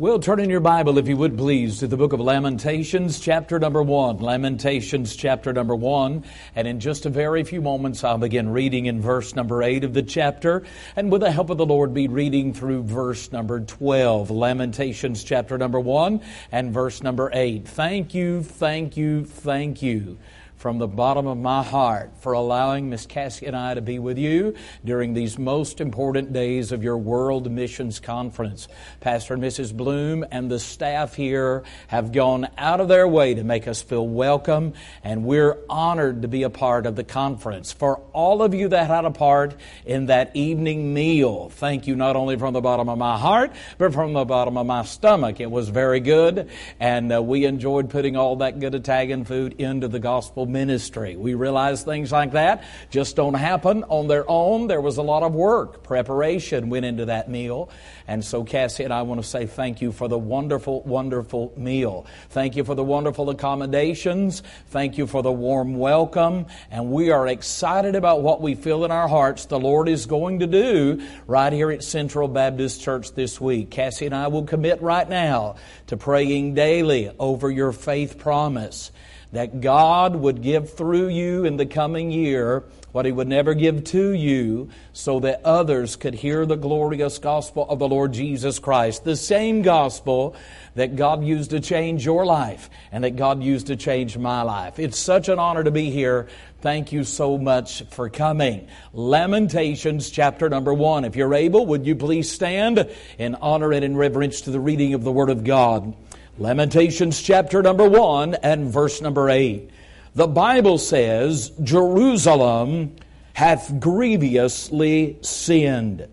Well, 0.00 0.18
turn 0.18 0.40
in 0.40 0.48
your 0.48 0.60
Bible, 0.60 0.96
if 0.96 1.08
you 1.08 1.16
would 1.18 1.36
please, 1.36 1.80
to 1.80 1.86
the 1.86 1.98
book 1.98 2.14
of 2.14 2.20
Lamentations, 2.20 3.20
chapter 3.20 3.58
number 3.58 3.82
one. 3.82 4.16
Lamentations, 4.16 5.14
chapter 5.14 5.52
number 5.52 5.76
one. 5.76 6.24
And 6.56 6.66
in 6.66 6.80
just 6.80 7.04
a 7.04 7.10
very 7.10 7.44
few 7.44 7.60
moments, 7.60 8.02
I'll 8.02 8.16
begin 8.16 8.48
reading 8.48 8.86
in 8.86 9.02
verse 9.02 9.36
number 9.36 9.62
eight 9.62 9.84
of 9.84 9.92
the 9.92 10.02
chapter. 10.02 10.62
And 10.96 11.12
with 11.12 11.20
the 11.20 11.30
help 11.30 11.50
of 11.50 11.58
the 11.58 11.66
Lord, 11.66 11.92
be 11.92 12.08
reading 12.08 12.54
through 12.54 12.84
verse 12.84 13.30
number 13.30 13.60
12. 13.60 14.30
Lamentations, 14.30 15.22
chapter 15.22 15.58
number 15.58 15.78
one 15.78 16.22
and 16.50 16.72
verse 16.72 17.02
number 17.02 17.30
eight. 17.34 17.68
Thank 17.68 18.14
you, 18.14 18.42
thank 18.42 18.96
you, 18.96 19.26
thank 19.26 19.82
you 19.82 20.16
from 20.60 20.76
the 20.76 20.86
bottom 20.86 21.26
of 21.26 21.38
my 21.38 21.62
heart 21.62 22.12
for 22.20 22.34
allowing 22.34 22.90
Miss 22.90 23.06
Cassie 23.06 23.46
and 23.46 23.56
I 23.56 23.72
to 23.72 23.80
be 23.80 23.98
with 23.98 24.18
you 24.18 24.54
during 24.84 25.14
these 25.14 25.38
most 25.38 25.80
important 25.80 26.34
days 26.34 26.70
of 26.70 26.84
your 26.84 26.98
World 26.98 27.50
Missions 27.50 27.98
Conference. 27.98 28.68
Pastor 29.00 29.32
and 29.32 29.42
Mrs. 29.42 29.74
Bloom 29.74 30.22
and 30.30 30.50
the 30.50 30.60
staff 30.60 31.14
here 31.14 31.62
have 31.86 32.12
gone 32.12 32.46
out 32.58 32.78
of 32.78 32.88
their 32.88 33.08
way 33.08 33.32
to 33.32 33.42
make 33.42 33.66
us 33.66 33.80
feel 33.80 34.06
welcome, 34.06 34.74
and 35.02 35.24
we're 35.24 35.56
honored 35.70 36.20
to 36.20 36.28
be 36.28 36.42
a 36.42 36.50
part 36.50 36.84
of 36.84 36.94
the 36.94 37.04
conference. 37.04 37.72
For 37.72 37.96
all 38.12 38.42
of 38.42 38.52
you 38.52 38.68
that 38.68 38.88
had 38.88 39.06
a 39.06 39.10
part 39.10 39.54
in 39.86 40.06
that 40.06 40.36
evening 40.36 40.92
meal, 40.92 41.48
thank 41.48 41.86
you 41.86 41.96
not 41.96 42.16
only 42.16 42.36
from 42.36 42.52
the 42.52 42.60
bottom 42.60 42.90
of 42.90 42.98
my 42.98 43.16
heart, 43.16 43.50
but 43.78 43.94
from 43.94 44.12
the 44.12 44.26
bottom 44.26 44.58
of 44.58 44.66
my 44.66 44.84
stomach. 44.84 45.40
It 45.40 45.50
was 45.50 45.70
very 45.70 46.00
good, 46.00 46.50
and 46.78 47.10
uh, 47.10 47.22
we 47.22 47.46
enjoyed 47.46 47.88
putting 47.88 48.14
all 48.14 48.36
that 48.36 48.60
good 48.60 48.74
Italian 48.74 49.24
food 49.24 49.54
into 49.58 49.88
the 49.88 49.98
gospel 49.98 50.49
ministry. 50.52 51.16
We 51.16 51.34
realize 51.34 51.82
things 51.82 52.12
like 52.12 52.32
that 52.32 52.64
just 52.90 53.16
don't 53.16 53.34
happen 53.34 53.84
on 53.84 54.08
their 54.08 54.24
own. 54.28 54.66
There 54.66 54.80
was 54.80 54.96
a 54.96 55.02
lot 55.02 55.22
of 55.22 55.34
work, 55.34 55.82
preparation 55.82 56.70
went 56.70 56.84
into 56.84 57.06
that 57.06 57.28
meal. 57.30 57.70
And 58.06 58.24
so, 58.24 58.42
Cassie 58.42 58.84
and 58.84 58.92
I 58.92 59.02
want 59.02 59.22
to 59.22 59.26
say 59.26 59.46
thank 59.46 59.80
you 59.80 59.92
for 59.92 60.08
the 60.08 60.18
wonderful, 60.18 60.82
wonderful 60.82 61.52
meal. 61.56 62.06
Thank 62.30 62.56
you 62.56 62.64
for 62.64 62.74
the 62.74 62.82
wonderful 62.82 63.30
accommodations. 63.30 64.42
Thank 64.68 64.98
you 64.98 65.06
for 65.06 65.22
the 65.22 65.32
warm 65.32 65.76
welcome. 65.76 66.46
And 66.70 66.90
we 66.90 67.10
are 67.10 67.28
excited 67.28 67.94
about 67.94 68.22
what 68.22 68.40
we 68.40 68.54
feel 68.54 68.84
in 68.84 68.90
our 68.90 69.08
hearts 69.08 69.46
the 69.46 69.60
Lord 69.60 69.88
is 69.88 70.06
going 70.06 70.40
to 70.40 70.46
do 70.46 71.06
right 71.26 71.52
here 71.52 71.70
at 71.70 71.84
Central 71.84 72.26
Baptist 72.26 72.80
Church 72.80 73.12
this 73.12 73.40
week. 73.40 73.70
Cassie 73.70 74.06
and 74.06 74.14
I 74.14 74.28
will 74.28 74.44
commit 74.44 74.82
right 74.82 75.08
now 75.08 75.56
to 75.86 75.96
praying 75.96 76.54
daily 76.54 77.10
over 77.18 77.50
your 77.50 77.72
faith 77.72 78.18
promise 78.18 78.90
that 79.32 79.60
God 79.60 80.16
would 80.16 80.42
give 80.42 80.74
through 80.74 81.08
you 81.08 81.44
in 81.44 81.56
the 81.56 81.66
coming 81.66 82.10
year 82.10 82.64
what 82.92 83.06
He 83.06 83.12
would 83.12 83.28
never 83.28 83.54
give 83.54 83.84
to 83.84 84.10
you 84.10 84.68
so 84.92 85.20
that 85.20 85.42
others 85.44 85.94
could 85.96 86.14
hear 86.14 86.44
the 86.44 86.56
glorious 86.56 87.18
gospel 87.18 87.64
of 87.68 87.78
the 87.78 87.88
Lord 87.88 88.12
Jesus 88.12 88.58
Christ. 88.58 89.04
The 89.04 89.16
same 89.16 89.62
gospel 89.62 90.34
that 90.74 90.96
God 90.96 91.24
used 91.24 91.50
to 91.50 91.60
change 91.60 92.04
your 92.04 92.26
life 92.26 92.68
and 92.90 93.04
that 93.04 93.16
God 93.16 93.42
used 93.42 93.68
to 93.68 93.76
change 93.76 94.18
my 94.18 94.42
life. 94.42 94.78
It's 94.78 94.98
such 94.98 95.28
an 95.28 95.38
honor 95.38 95.62
to 95.62 95.70
be 95.70 95.90
here. 95.90 96.28
Thank 96.60 96.92
you 96.92 97.04
so 97.04 97.38
much 97.38 97.84
for 97.90 98.10
coming. 98.10 98.68
Lamentations 98.92 100.10
chapter 100.10 100.48
number 100.48 100.74
one. 100.74 101.04
If 101.04 101.16
you're 101.16 101.34
able, 101.34 101.66
would 101.66 101.86
you 101.86 101.94
please 101.94 102.30
stand 102.30 102.90
in 103.18 103.36
honor 103.36 103.72
and 103.72 103.84
in 103.84 103.96
reverence 103.96 104.42
to 104.42 104.50
the 104.50 104.60
reading 104.60 104.94
of 104.94 105.04
the 105.04 105.12
Word 105.12 105.30
of 105.30 105.44
God? 105.44 105.94
Lamentations 106.40 107.20
chapter 107.20 107.60
number 107.60 107.86
1 107.86 108.36
and 108.36 108.72
verse 108.72 109.02
number 109.02 109.28
8. 109.28 109.68
The 110.14 110.26
Bible 110.26 110.78
says, 110.78 111.50
Jerusalem 111.62 112.96
hath 113.34 113.78
grievously 113.78 115.18
sinned. 115.20 116.08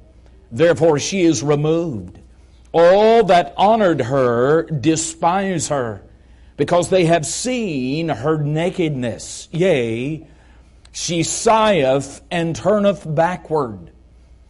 Therefore 0.51 0.99
she 0.99 1.21
is 1.21 1.43
removed. 1.43 2.19
All 2.73 3.23
that 3.23 3.53
honored 3.55 4.01
her 4.01 4.63
despise 4.63 5.69
her, 5.69 6.03
because 6.57 6.89
they 6.89 7.05
have 7.05 7.25
seen 7.25 8.09
her 8.09 8.37
nakedness. 8.37 9.47
Yea, 9.53 10.27
she 10.91 11.23
sigheth 11.23 12.21
and 12.29 12.53
turneth 12.53 13.05
backward. 13.07 13.91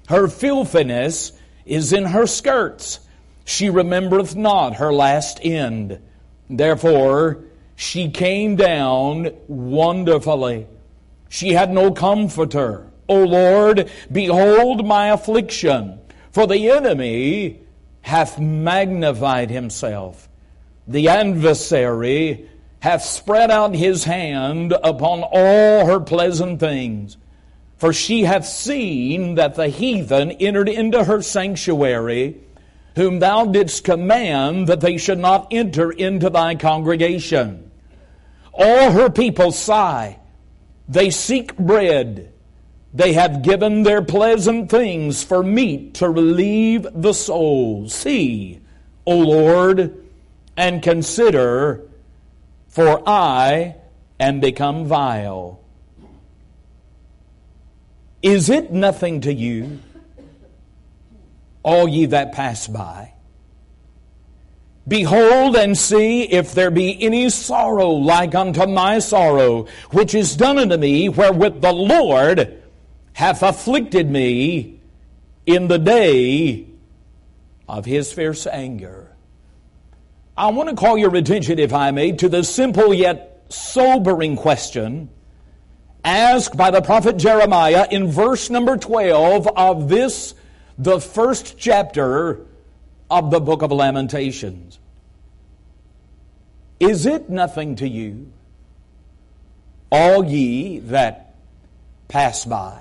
Her 0.08 0.28
filthiness 0.28 1.34
is 1.68 1.94
in 1.94 2.06
her 2.06 2.26
skirts 2.26 3.02
she 3.48 3.70
remembereth 3.70 4.36
not 4.36 4.76
her 4.76 4.92
last 4.92 5.40
end. 5.42 6.02
Therefore, 6.50 7.46
she 7.78 8.10
came 8.10 8.58
down 8.58 9.30
wonderfully. 9.48 10.68
She 11.30 11.54
had 11.54 11.72
no 11.72 11.94
comforter. 11.94 12.88
O 13.08 13.24
Lord, 13.24 13.90
behold 14.12 14.86
my 14.86 15.12
affliction, 15.12 15.98
for 16.30 16.46
the 16.46 16.70
enemy 16.70 17.62
hath 18.02 18.38
magnified 18.38 19.50
himself. 19.50 20.28
The 20.86 21.08
adversary 21.08 22.50
hath 22.82 23.04
spread 23.04 23.50
out 23.50 23.74
his 23.74 24.04
hand 24.04 24.74
upon 24.84 25.24
all 25.24 25.86
her 25.86 26.02
pleasant 26.02 26.60
things. 26.60 27.16
For 27.78 27.94
she 27.94 28.26
hath 28.26 28.46
seen 28.46 29.36
that 29.36 29.56
the 29.56 29.70
heathen 29.70 30.32
entered 30.32 30.68
into 30.68 31.06
her 31.06 31.22
sanctuary 31.22 32.42
whom 32.98 33.20
thou 33.20 33.46
didst 33.46 33.84
command 33.84 34.66
that 34.66 34.82
they 34.82 34.98
should 34.98 35.20
not 35.20 35.48
enter 35.52 35.92
into 35.92 36.32
thy 36.32 36.56
congregation. 36.56 37.70
All 38.52 38.92
her 38.92 39.10
people 39.10 39.52
sigh. 39.52 40.20
They 40.90 41.12
seek 41.12 41.56
bread. 41.58 42.34
They 42.96 43.14
have 43.14 43.44
given 43.44 43.84
their 43.84 44.02
pleasant 44.02 44.72
things 44.72 45.24
for 45.24 45.44
meat 45.44 45.94
to 45.96 46.10
relieve 46.10 46.88
the 46.92 47.14
soul. 47.14 47.88
See, 47.88 48.62
O 49.06 49.16
Lord, 49.16 50.04
and 50.58 50.82
consider, 50.82 51.88
for 52.68 53.08
I 53.08 53.76
am 54.20 54.40
become 54.40 54.86
vile. 54.86 55.60
Is 58.24 58.50
it 58.50 58.72
nothing 58.72 59.22
to 59.22 59.32
you 59.32 59.82
all 61.68 61.86
ye 61.86 62.06
that 62.06 62.32
pass 62.32 62.66
by. 62.66 63.14
Behold 64.88 65.58
and 65.58 65.78
see 65.78 66.24
if 66.24 66.54
there 66.54 66.72
be 66.72 67.04
any 67.04 67.30
sorrow 67.30 67.90
like 67.90 68.34
unto 68.34 68.66
my 68.66 69.00
sorrow, 69.00 69.68
which 69.92 70.16
is 70.16 70.38
done 70.38 70.58
unto 70.58 70.78
me, 70.78 71.10
wherewith 71.10 71.60
the 71.62 71.74
Lord 71.74 72.64
hath 73.12 73.44
afflicted 73.44 74.10
me 74.10 74.80
in 75.46 75.68
the 75.68 75.78
day 75.78 76.68
of 77.68 77.84
his 77.84 78.14
fierce 78.14 78.48
anger. 78.48 79.14
I 80.38 80.48
want 80.52 80.70
to 80.70 80.76
call 80.76 80.98
your 80.98 81.14
attention, 81.18 81.60
if 81.60 81.74
I 81.74 81.92
may, 81.92 82.14
to 82.14 82.30
the 82.30 82.46
simple 82.46 82.94
yet 82.94 83.44
sobering 83.50 84.38
question 84.38 85.10
asked 86.06 86.56
by 86.56 86.72
the 86.72 86.82
prophet 86.82 87.18
Jeremiah 87.18 87.88
in 87.92 88.08
verse 88.08 88.50
number 88.50 88.78
12 88.78 89.48
of 89.48 89.90
this 89.90 90.34
the 90.78 91.00
first 91.00 91.58
chapter 91.58 92.46
of 93.10 93.32
the 93.32 93.40
book 93.40 93.62
of 93.62 93.72
Lamentations. 93.72 94.80
Is 96.80 97.06
it 97.06 97.30
nothing 97.30 97.78
to 97.78 97.88
you, 97.88 98.32
all 99.92 100.24
ye 100.24 100.80
that 100.80 101.34
pass 102.08 102.46
by? 102.46 102.80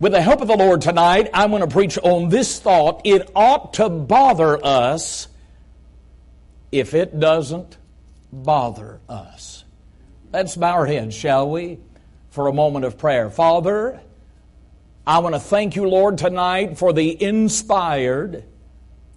With 0.00 0.12
the 0.12 0.22
help 0.22 0.40
of 0.40 0.46
the 0.46 0.56
Lord 0.56 0.80
tonight, 0.80 1.28
I'm 1.34 1.50
going 1.50 1.62
to 1.62 1.66
preach 1.66 1.98
on 1.98 2.28
this 2.28 2.60
thought. 2.60 3.00
It 3.02 3.28
ought 3.34 3.74
to 3.74 3.88
bother 3.88 4.64
us 4.64 5.26
if 6.70 6.94
it 6.94 7.18
doesn't 7.18 7.76
bother 8.32 9.00
us. 9.08 9.64
Let's 10.32 10.54
bow 10.54 10.74
our 10.74 10.86
heads, 10.86 11.16
shall 11.16 11.50
we, 11.50 11.78
for 12.30 12.46
a 12.46 12.52
moment 12.52 12.84
of 12.84 12.96
prayer. 12.96 13.28
Father, 13.28 14.00
I 15.08 15.20
want 15.20 15.34
to 15.34 15.40
thank 15.40 15.74
you, 15.74 15.88
Lord, 15.88 16.18
tonight 16.18 16.76
for 16.76 16.92
the 16.92 17.22
inspired, 17.22 18.44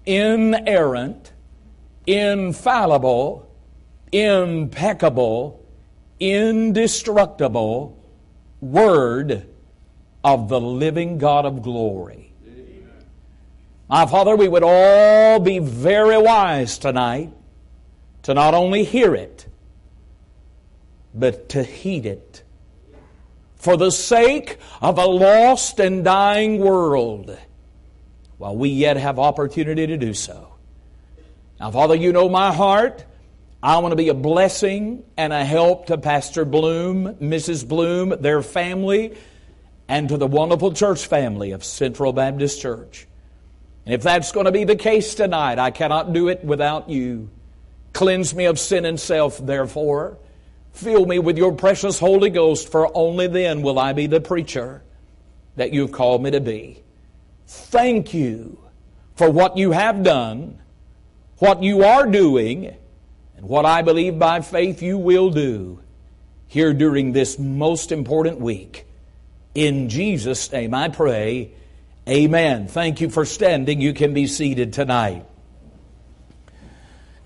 inerrant, 0.05 1.33
infallible, 2.07 3.53
impeccable, 4.09 5.65
indestructible 6.17 8.01
Word 8.61 9.49
of 10.23 10.47
the 10.47 10.61
living 10.61 11.17
God 11.17 11.45
of 11.45 11.61
glory. 11.61 12.31
My 13.89 14.05
Father, 14.05 14.37
we 14.37 14.47
would 14.47 14.63
all 14.63 15.41
be 15.41 15.59
very 15.59 16.17
wise 16.17 16.77
tonight 16.77 17.33
to 18.23 18.33
not 18.33 18.53
only 18.53 18.85
hear 18.85 19.13
it, 19.13 19.45
but 21.13 21.49
to 21.49 21.63
heed 21.63 22.05
it 22.05 22.43
for 23.61 23.77
the 23.77 23.91
sake 23.91 24.57
of 24.81 24.97
a 24.97 25.05
lost 25.05 25.79
and 25.79 26.03
dying 26.03 26.57
world 26.57 27.37
while 28.39 28.55
we 28.55 28.69
yet 28.69 28.97
have 28.97 29.19
opportunity 29.19 29.85
to 29.85 29.97
do 29.97 30.15
so. 30.15 30.55
Now, 31.59 31.69
Father, 31.69 31.93
you 31.93 32.11
know 32.11 32.27
my 32.27 32.51
heart. 32.51 33.05
I 33.61 33.77
want 33.77 33.91
to 33.91 33.95
be 33.95 34.09
a 34.09 34.15
blessing 34.15 35.03
and 35.15 35.31
a 35.31 35.45
help 35.45 35.85
to 35.85 35.99
Pastor 35.99 36.43
Bloom, 36.43 37.13
Mrs. 37.17 37.67
Bloom, 37.67 38.15
their 38.19 38.41
family, 38.41 39.15
and 39.87 40.09
to 40.09 40.17
the 40.17 40.25
wonderful 40.25 40.73
church 40.73 41.05
family 41.05 41.51
of 41.51 41.63
Central 41.63 42.13
Baptist 42.13 42.59
Church. 42.59 43.05
And 43.85 43.93
if 43.93 44.01
that's 44.01 44.31
going 44.31 44.47
to 44.47 44.51
be 44.51 44.63
the 44.63 44.75
case 44.75 45.13
tonight, 45.13 45.59
I 45.59 45.69
cannot 45.69 46.13
do 46.13 46.29
it 46.29 46.43
without 46.43 46.89
you. 46.89 47.29
Cleanse 47.93 48.33
me 48.33 48.45
of 48.45 48.57
sin 48.57 48.85
and 48.85 48.99
self, 48.99 49.37
therefore. 49.37 50.17
Fill 50.73 51.05
me 51.05 51.19
with 51.19 51.37
your 51.37 51.53
precious 51.53 51.99
Holy 51.99 52.29
Ghost, 52.29 52.71
for 52.71 52.95
only 52.95 53.27
then 53.27 53.61
will 53.61 53.77
I 53.77 53.93
be 53.93 54.07
the 54.07 54.21
preacher 54.21 54.81
that 55.55 55.73
you've 55.73 55.91
called 55.91 56.23
me 56.23 56.31
to 56.31 56.39
be. 56.39 56.81
Thank 57.47 58.13
you 58.13 58.59
for 59.15 59.29
what 59.29 59.57
you 59.57 59.71
have 59.71 60.03
done, 60.03 60.59
what 61.37 61.61
you 61.61 61.83
are 61.83 62.07
doing, 62.07 62.75
and 63.35 63.45
what 63.45 63.65
I 63.65 63.81
believe 63.81 64.17
by 64.17 64.41
faith 64.41 64.81
you 64.81 64.97
will 64.97 65.29
do 65.29 65.81
here 66.47 66.73
during 66.73 67.11
this 67.11 67.37
most 67.37 67.91
important 67.91 68.39
week. 68.39 68.85
In 69.53 69.89
Jesus' 69.89 70.51
name 70.51 70.73
I 70.73 70.89
pray. 70.89 71.51
Amen. 72.07 72.67
Thank 72.67 73.01
you 73.01 73.09
for 73.09 73.25
standing. 73.25 73.81
You 73.81 73.93
can 73.93 74.13
be 74.13 74.27
seated 74.27 74.73
tonight. 74.73 75.25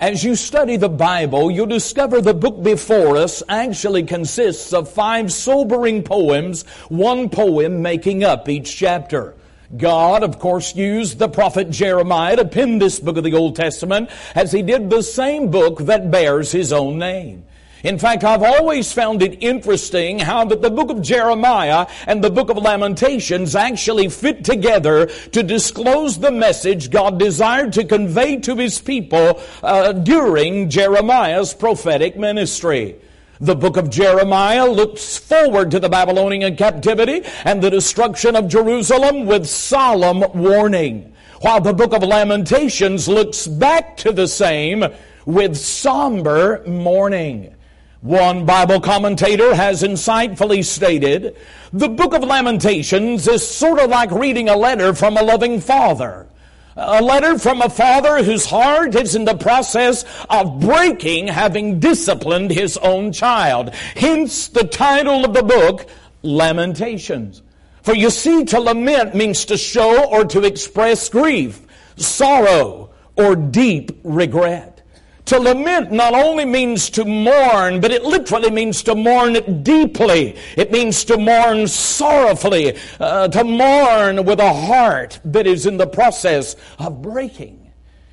As 0.05 0.23
you 0.23 0.35
study 0.35 0.77
the 0.77 0.87
Bible, 0.87 1.49
you'll 1.49 1.65
discover 1.65 2.21
the 2.21 2.35
book 2.35 2.61
before 2.61 3.17
us 3.17 3.41
actually 3.49 4.03
consists 4.03 4.71
of 4.71 4.87
five 4.87 5.33
sobering 5.33 6.03
poems, 6.03 6.61
one 6.89 7.27
poem 7.27 7.81
making 7.81 8.23
up 8.23 8.47
each 8.47 8.77
chapter. 8.77 9.33
God, 9.75 10.21
of 10.21 10.37
course, 10.37 10.75
used 10.75 11.17
the 11.17 11.27
prophet 11.27 11.71
Jeremiah 11.71 12.35
to 12.35 12.45
pen 12.45 12.77
this 12.77 12.99
book 12.99 13.17
of 13.17 13.23
the 13.23 13.33
Old 13.33 13.55
Testament 13.55 14.11
as 14.35 14.51
he 14.51 14.61
did 14.61 14.91
the 14.91 15.01
same 15.01 15.49
book 15.49 15.79
that 15.79 16.11
bears 16.11 16.51
his 16.51 16.71
own 16.71 16.99
name. 16.99 17.43
In 17.85 17.99
fact, 17.99 18.23
I've 18.23 18.41
always 18.41 18.91
found 18.91 19.21
it 19.21 19.43
interesting 19.43 20.17
how 20.17 20.43
that 20.45 20.63
the 20.63 20.71
book 20.71 20.89
of 20.89 21.03
Jeremiah 21.03 21.85
and 22.07 22.23
the 22.23 22.31
book 22.31 22.49
of 22.49 22.57
Lamentations 22.57 23.55
actually 23.55 24.09
fit 24.09 24.43
together 24.43 25.05
to 25.05 25.43
disclose 25.43 26.17
the 26.17 26.31
message 26.31 26.89
God 26.89 27.19
desired 27.19 27.73
to 27.73 27.83
convey 27.83 28.37
to 28.37 28.55
his 28.55 28.81
people 28.81 29.39
uh, 29.61 29.91
during 29.91 30.67
Jeremiah's 30.67 31.53
prophetic 31.53 32.17
ministry. 32.17 32.95
The 33.39 33.55
book 33.55 33.77
of 33.77 33.91
Jeremiah 33.91 34.65
looks 34.65 35.17
forward 35.17 35.69
to 35.69 35.79
the 35.79 35.87
Babylonian 35.87 36.55
captivity 36.55 37.21
and 37.43 37.61
the 37.61 37.69
destruction 37.69 38.35
of 38.35 38.47
Jerusalem 38.47 39.27
with 39.27 39.45
solemn 39.45 40.21
warning, 40.33 41.13
while 41.41 41.61
the 41.61 41.73
book 41.73 41.93
of 41.93 42.01
Lamentations 42.01 43.07
looks 43.07 43.45
back 43.45 43.95
to 43.97 44.11
the 44.11 44.27
same 44.27 44.85
with 45.27 45.55
somber 45.55 46.63
mourning. 46.65 47.54
One 48.05 48.45
Bible 48.45 48.81
commentator 48.81 49.55
has 49.55 49.81
insightfully 49.81 50.63
stated, 50.63 51.35
the 51.73 51.89
book 51.89 52.13
of 52.13 52.21
Lamentations 52.21 53.27
is 53.27 53.47
sort 53.47 53.79
of 53.79 53.89
like 53.89 54.11
reading 54.11 54.47
a 54.47 54.55
letter 54.55 54.93
from 54.93 55.17
a 55.17 55.23
loving 55.23 55.59
father. 55.59 56.27
A 56.75 57.01
letter 57.01 57.39
from 57.39 57.63
a 57.63 57.69
father 57.69 58.23
whose 58.23 58.45
heart 58.45 58.93
is 58.93 59.15
in 59.15 59.25
the 59.25 59.33
process 59.33 60.05
of 60.29 60.59
breaking 60.59 61.29
having 61.29 61.79
disciplined 61.79 62.51
his 62.51 62.77
own 62.77 63.11
child. 63.11 63.73
Hence 63.95 64.49
the 64.49 64.65
title 64.65 65.25
of 65.25 65.33
the 65.33 65.41
book, 65.41 65.89
Lamentations. 66.21 67.41
For 67.81 67.95
you 67.95 68.11
see, 68.11 68.45
to 68.45 68.59
lament 68.59 69.15
means 69.15 69.45
to 69.45 69.57
show 69.57 70.07
or 70.11 70.25
to 70.25 70.43
express 70.43 71.09
grief, 71.09 71.59
sorrow, 71.95 72.91
or 73.15 73.35
deep 73.35 73.99
regret. 74.03 74.74
To 75.25 75.39
lament 75.39 75.91
not 75.91 76.13
only 76.13 76.45
means 76.45 76.91
to 76.91 77.03
mourn, 77.03 77.81
but 77.81 77.91
it 77.91 78.03
literally 78.03 78.51
means 78.51 78.83
to 78.83 78.93
mourn 78.93 79.63
deeply. 79.63 80.35
It 80.55 80.71
means 80.71 81.03
to 81.05 81.17
mourn 81.17 81.67
sorrowfully, 81.67 82.77
uh, 82.99 83.29
to 83.29 83.43
mourn 83.43 84.25
with 84.25 84.39
a 84.39 84.53
heart 84.53 85.19
that 85.25 85.47
is 85.47 85.65
in 85.65 85.77
the 85.77 85.87
process 85.87 86.55
of 86.77 87.01
breaking. 87.01 87.65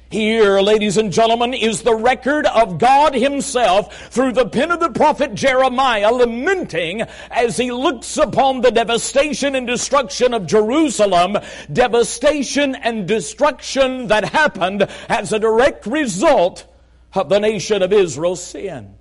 Here, 0.09 0.61
ladies 0.61 0.97
and 0.99 1.13
gentlemen, 1.13 1.55
is 1.55 1.83
the 1.83 1.95
record 1.95 2.47
of 2.47 2.79
God 2.79 3.15
Himself 3.15 4.09
through 4.09 4.33
the 4.33 4.49
pen 4.49 4.71
of 4.71 4.81
the 4.81 4.91
prophet 4.91 5.35
Jeremiah 5.35 6.13
lamenting 6.13 7.03
as 7.31 7.57
he 7.57 7.73
looks 7.73 8.19
upon 8.19 8.61
the 8.61 8.71
devastation 8.71 9.55
and 9.55 9.67
destruction 9.67 10.35
of 10.35 10.47
Jerusalem, 10.47 11.39
devastation 11.73 12.75
and 12.75 13.09
destruction 13.09 14.09
that 14.09 14.27
happened 14.27 14.87
as 15.09 15.33
a 15.33 15.39
direct 15.39 15.87
result 15.87 16.67
of 17.15 17.29
the 17.29 17.41
nation 17.41 17.83
of 17.83 17.93
Israel's 17.93 18.43
sin. 18.43 18.95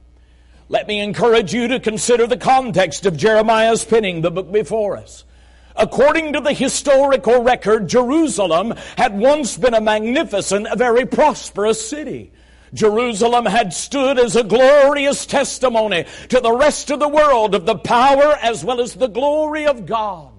Let 0.69 0.88
me 0.88 1.00
encourage 1.00 1.54
you 1.54 1.68
to 1.69 1.80
consider 1.80 2.28
the 2.28 2.38
context 2.38 3.06
of 3.06 3.18
Jeremiah's 3.18 3.84
penning 3.84 4.22
the 4.22 4.31
book 4.31 4.52
before 4.52 4.98
us. 4.98 5.25
According 5.75 6.34
to 6.34 6.42
the 6.42 6.54
historical 6.54 7.42
record, 7.42 7.88
Jerusalem 7.88 8.74
had 8.98 9.18
once 9.18 9.58
been 9.58 9.74
a 9.74 9.81
magnificent, 9.81 10.68
a 10.69 10.75
very 10.75 11.06
prosperous 11.06 11.86
city. 11.86 12.31
Jerusalem 12.74 13.46
had 13.46 13.74
stood 13.74 14.18
as 14.18 14.36
a 14.36 14.44
glorious 14.44 15.25
testimony 15.25 16.06
to 16.30 16.40
the 16.40 16.54
rest 16.54 16.90
of 16.90 17.00
the 17.00 17.08
world 17.08 17.54
of 17.54 17.66
the 17.66 17.78
power 17.78 18.38
as 18.42 18.63
well 18.63 18.80
as 18.80 18.94
the 18.94 19.08
glory 19.08 19.66
of 19.66 19.86
God. 19.86 20.31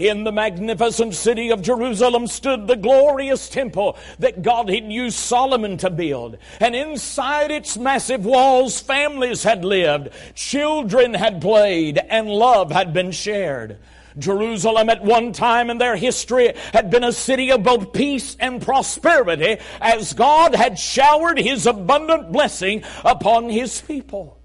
In 0.00 0.24
the 0.24 0.32
magnificent 0.32 1.14
city 1.14 1.50
of 1.50 1.60
Jerusalem 1.60 2.26
stood 2.26 2.66
the 2.66 2.74
glorious 2.74 3.50
temple 3.50 3.98
that 4.18 4.40
God 4.40 4.70
had 4.70 4.90
used 4.90 5.18
Solomon 5.18 5.76
to 5.76 5.90
build. 5.90 6.38
And 6.58 6.74
inside 6.74 7.50
its 7.50 7.76
massive 7.76 8.24
walls, 8.24 8.80
families 8.80 9.42
had 9.42 9.62
lived, 9.62 10.08
children 10.34 11.12
had 11.12 11.42
played, 11.42 11.98
and 11.98 12.30
love 12.30 12.72
had 12.72 12.94
been 12.94 13.10
shared. 13.10 13.76
Jerusalem 14.18 14.88
at 14.88 15.04
one 15.04 15.34
time 15.34 15.68
in 15.68 15.76
their 15.76 15.96
history 15.96 16.54
had 16.72 16.88
been 16.88 17.04
a 17.04 17.12
city 17.12 17.50
of 17.50 17.62
both 17.62 17.92
peace 17.92 18.38
and 18.40 18.62
prosperity 18.62 19.58
as 19.82 20.14
God 20.14 20.54
had 20.54 20.78
showered 20.78 21.38
His 21.38 21.66
abundant 21.66 22.32
blessing 22.32 22.84
upon 23.04 23.50
His 23.50 23.82
people. 23.82 24.39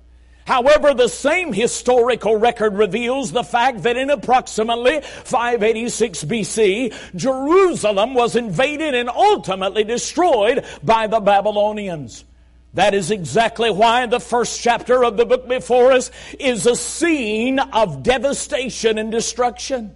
However, 0.45 0.93
the 0.93 1.07
same 1.07 1.53
historical 1.53 2.35
record 2.35 2.75
reveals 2.75 3.31
the 3.31 3.43
fact 3.43 3.81
that 3.81 3.97
in 3.97 4.11
approximately 4.11 5.01
586 5.01 6.23
BC, 6.23 6.93
Jerusalem 7.15 8.13
was 8.13 8.35
invaded 8.35 8.93
and 8.93 9.09
ultimately 9.09 9.83
destroyed 9.83 10.63
by 10.83 11.07
the 11.07 11.19
Babylonians. 11.19 12.25
That 12.75 12.93
is 12.93 13.09
exactly 13.09 13.71
why 13.71 14.05
the 14.05 14.19
first 14.19 14.61
chapter 14.61 15.03
of 15.03 15.17
the 15.17 15.25
book 15.25 15.47
before 15.47 15.93
us 15.93 16.11
is 16.39 16.67
a 16.67 16.75
scene 16.75 17.57
of 17.57 18.03
devastation 18.03 18.99
and 18.99 19.11
destruction. 19.11 19.95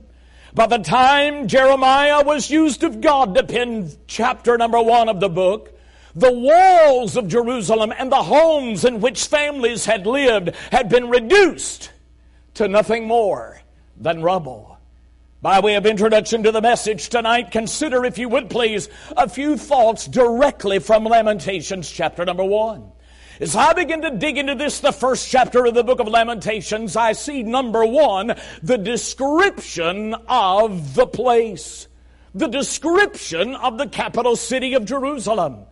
By 0.56 0.66
the 0.66 0.80
time 0.80 1.48
Jeremiah 1.48 2.24
was 2.24 2.50
used 2.50 2.84
of 2.84 3.02
God 3.02 3.36
to 3.36 3.44
pen 3.44 3.92
chapter 4.08 4.58
number 4.58 4.82
one 4.82 5.10
of 5.10 5.20
the 5.20 5.30
book, 5.30 5.79
the 6.16 6.32
walls 6.32 7.16
of 7.16 7.28
Jerusalem 7.28 7.94
and 7.98 8.12
the 8.12 8.24
homes 8.24 8.86
in 8.86 9.02
which 9.02 9.28
families 9.28 9.86
had 9.86 10.08
lived 10.08 10.56
had 10.72 10.90
been 10.90 11.10
reduced 11.10 11.92
to 12.56 12.68
nothing 12.68 13.08
more 13.08 13.62
than 13.98 14.22
rubble. 14.22 14.78
By 15.42 15.62
way 15.62 15.76
of 15.76 15.86
introduction 15.86 16.44
to 16.44 16.52
the 16.52 16.62
message 16.62 17.08
tonight, 17.08 17.52
consider, 17.52 18.04
if 18.04 18.18
you 18.18 18.28
would 18.28 18.50
please, 18.50 18.90
a 19.16 19.30
few 19.30 19.56
thoughts 19.56 20.06
directly 20.06 20.80
from 20.80 21.06
Lamentations 21.06 21.90
chapter 21.90 22.26
number 22.26 22.44
one. 22.44 22.92
As 23.40 23.56
I 23.56 23.72
begin 23.72 24.02
to 24.02 24.18
dig 24.18 24.38
into 24.38 24.56
this, 24.56 24.82
the 24.82 24.92
first 24.92 25.32
chapter 25.32 25.66
of 25.66 25.74
the 25.74 25.84
book 25.86 26.02
of 26.02 26.10
Lamentations, 26.10 26.98
I 26.98 27.14
see 27.14 27.42
number 27.44 27.86
one, 27.86 28.36
the 28.62 28.78
description 28.78 30.14
of 30.28 30.94
the 30.94 31.08
place. 31.08 31.88
The 32.36 32.48
description 32.48 33.56
of 33.56 33.78
the 33.78 33.88
capital 33.88 34.36
city 34.36 34.74
of 34.74 34.84
Jerusalem 34.84 35.66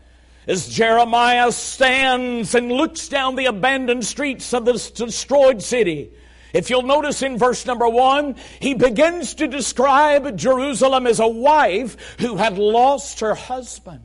as 0.48 0.70
Jeremiah 0.70 1.51
stands 1.51 2.56
and 2.56 2.72
looks 2.72 3.10
down 3.10 3.36
the 3.36 3.46
abandoned 3.46 4.06
streets 4.06 4.54
of 4.54 4.66
this 4.66 4.89
destroyed 4.89 5.62
city. 5.62 6.12
If 6.54 6.70
you'll 6.70 6.84
notice 6.84 7.22
in 7.22 7.38
verse 7.38 7.66
number 7.66 7.88
one, 7.88 8.36
he 8.60 8.74
begins 8.74 9.36
to 9.36 9.48
describe 9.48 10.38
Jerusalem 10.38 11.06
as 11.06 11.20
a 11.20 11.27
wife 11.27 12.16
who 12.20 12.38
had 12.38 12.58
lost 12.58 13.20
her 13.20 13.36
husband. 13.36 14.01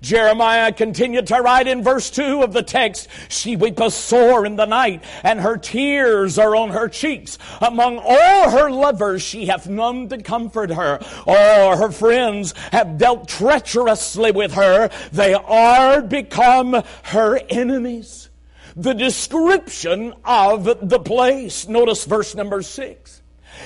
Jeremiah 0.00 0.72
continued 0.72 1.26
to 1.26 1.36
write 1.36 1.68
in 1.68 1.82
verse 1.82 2.10
2 2.10 2.42
of 2.42 2.52
the 2.52 2.62
text, 2.62 3.08
She 3.28 3.56
weepeth 3.56 3.92
sore 3.92 4.46
in 4.46 4.56
the 4.56 4.64
night, 4.64 5.04
and 5.22 5.40
her 5.40 5.56
tears 5.56 6.38
are 6.38 6.56
on 6.56 6.70
her 6.70 6.88
cheeks. 6.88 7.38
Among 7.60 7.98
all 7.98 8.50
her 8.50 8.70
lovers, 8.70 9.22
she 9.22 9.46
hath 9.46 9.68
none 9.68 10.08
to 10.08 10.22
comfort 10.22 10.70
her. 10.70 11.00
All 11.26 11.76
her 11.76 11.90
friends 11.90 12.54
have 12.72 12.98
dealt 12.98 13.28
treacherously 13.28 14.32
with 14.32 14.54
her. 14.54 14.90
They 15.12 15.34
are 15.34 16.00
become 16.00 16.82
her 17.04 17.40
enemies. 17.50 18.30
The 18.76 18.94
description 18.94 20.14
of 20.24 20.64
the 20.88 21.00
place. 21.00 21.68
Notice 21.68 22.04
verse 22.04 22.34
number 22.34 22.62
6. 22.62 23.19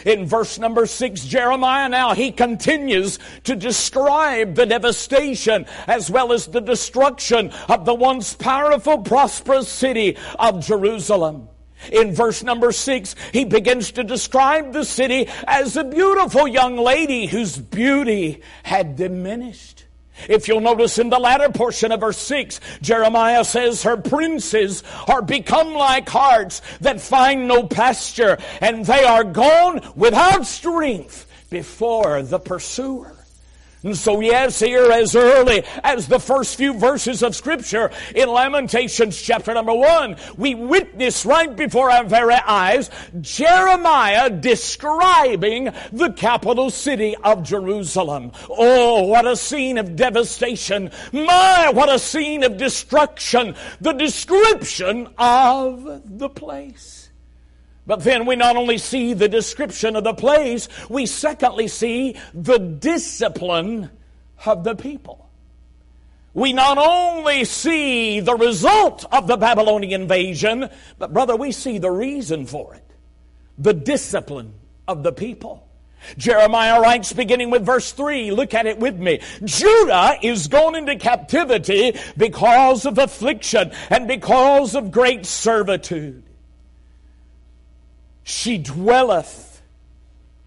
In 0.05 0.27
verse 0.27 0.59
number 0.59 0.87
six, 0.87 1.25
Jeremiah 1.25 1.89
now, 1.89 2.15
he 2.15 2.31
continues 2.31 3.19
to 3.45 3.57
describe 3.57 4.55
the 4.55 4.67
devastation 4.67 5.67
as 5.87 6.11
well 6.11 6.33
as 6.33 6.47
the 6.47 6.61
destruction 6.61 7.51
of 7.69 7.85
the 7.85 7.95
once 7.95 8.35
powerful, 8.35 8.99
prosperous 8.99 9.69
city 9.69 10.17
of 10.39 10.65
Jerusalem. 10.65 11.49
In 11.93 12.15
verse 12.15 12.43
number 12.43 12.73
six, 12.73 13.15
he 13.33 13.45
begins 13.45 13.93
to 13.93 14.05
describe 14.05 14.73
the 14.73 14.85
city 14.85 15.29
as 15.47 15.77
a 15.77 15.85
beautiful 15.85 16.49
young 16.49 16.77
lady 16.77 17.27
whose 17.27 17.59
beauty 17.59 18.43
had 18.63 18.97
diminished. 18.97 19.74
If 20.29 20.49
you'll 20.49 20.61
notice 20.61 20.99
in 20.99 21.11
the 21.11 21.19
latter 21.19 21.49
portion 21.49 21.93
of 21.93 22.01
verse 22.01 22.19
6, 22.19 22.61
Jeremiah 22.81 23.45
says, 23.45 23.83
Her 23.83 23.97
princes 23.97 24.83
are 25.09 25.23
become 25.23 25.75
like 25.75 26.09
harts 26.09 26.63
that 26.81 27.01
find 27.01 27.47
no 27.49 27.65
pasture, 27.65 28.39
and 28.61 28.85
they 28.85 29.05
are 29.05 29.25
gone 29.25 29.81
without 29.97 30.47
strength 30.47 31.27
before 31.51 32.23
the 32.23 32.39
pursuer. 32.39 33.14
And 33.85 33.97
so, 33.97 34.21
yes, 34.21 34.61
here 34.61 34.91
as 34.91 35.15
early 35.15 35.63
as 35.83 36.09
the 36.09 36.19
first 36.19 36.57
few 36.57 36.73
verses 36.73 37.23
of 37.23 37.37
Scripture 37.37 37.91
in 38.15 38.31
Lamentations 38.31 39.21
chapter 39.21 39.53
number 39.53 39.75
one, 39.75 40.17
we 40.39 40.55
witness 40.55 41.27
right 41.27 41.55
before 41.55 41.91
our 41.91 42.05
very 42.05 42.35
eyes 42.35 42.91
Jeremiah 43.21 44.31
describing 44.31 45.69
the 45.93 46.13
capital 46.13 46.71
city 46.71 47.15
of 47.25 47.43
Jerusalem. 47.43 48.33
Oh, 48.49 49.03
what 49.03 49.27
a 49.27 49.37
scene 49.37 49.77
of 49.77 49.97
devastation. 49.97 50.91
My, 51.13 51.71
what 51.71 51.91
a 51.91 51.99
scene 51.99 52.43
of 52.43 52.57
destruction. 52.57 53.55
The 53.83 53.93
description 53.93 55.11
of 55.19 56.19
the 56.19 56.31
place. 56.31 57.04
But 57.87 58.03
then 58.03 58.25
we 58.25 58.37
not 58.37 58.57
only 58.57 58.79
see 58.79 59.13
the 59.13 59.29
description 59.29 59.95
of 59.97 60.05
the 60.05 60.15
place, 60.15 60.69
we 60.89 61.07
secondly 61.07 61.69
see 61.69 62.17
the 62.33 62.59
discipline 62.59 63.91
of 64.47 64.65
the 64.65 64.75
people. 64.75 65.29
We 66.33 66.53
not 66.53 66.79
only 66.79 67.45
see 67.45 68.21
the 68.21 68.35
result 68.35 69.05
of 69.13 69.29
the 69.29 69.37
Babylonian 69.37 70.03
invasion, 70.03 70.69
but 70.99 71.13
brother, 71.13 71.37
we 71.37 71.53
see 71.53 71.79
the 71.79 71.91
reason 71.91 72.47
for 72.47 72.75
it. 72.75 72.83
The 73.59 73.75
discipline 73.75 74.55
of 74.89 75.03
the 75.03 75.13
people. 75.13 75.65
Jeremiah 76.19 76.81
writes 76.81 77.13
beginning 77.13 77.51
with 77.51 77.65
verse 77.65 77.93
3, 77.93 78.33
look 78.33 78.53
at 78.53 78.67
it 78.67 78.79
with 78.79 78.99
me. 78.99 79.21
Judah 79.45 80.19
is 80.23 80.49
gone 80.49 80.75
into 80.75 80.97
captivity 80.97 81.97
because 82.17 82.85
of 82.85 82.99
affliction 82.99 83.71
and 83.89 84.09
because 84.09 84.75
of 84.75 84.91
great 84.91 85.25
servitude. 85.25 86.24
She 88.25 88.59
dwelleth 88.59 89.63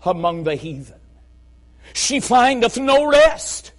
among 0.04 0.44
the 0.44 0.56
heathen. 0.56 1.00
She 1.94 2.20
findeth 2.20 2.78
no 2.78 3.06
rest. 3.06 3.72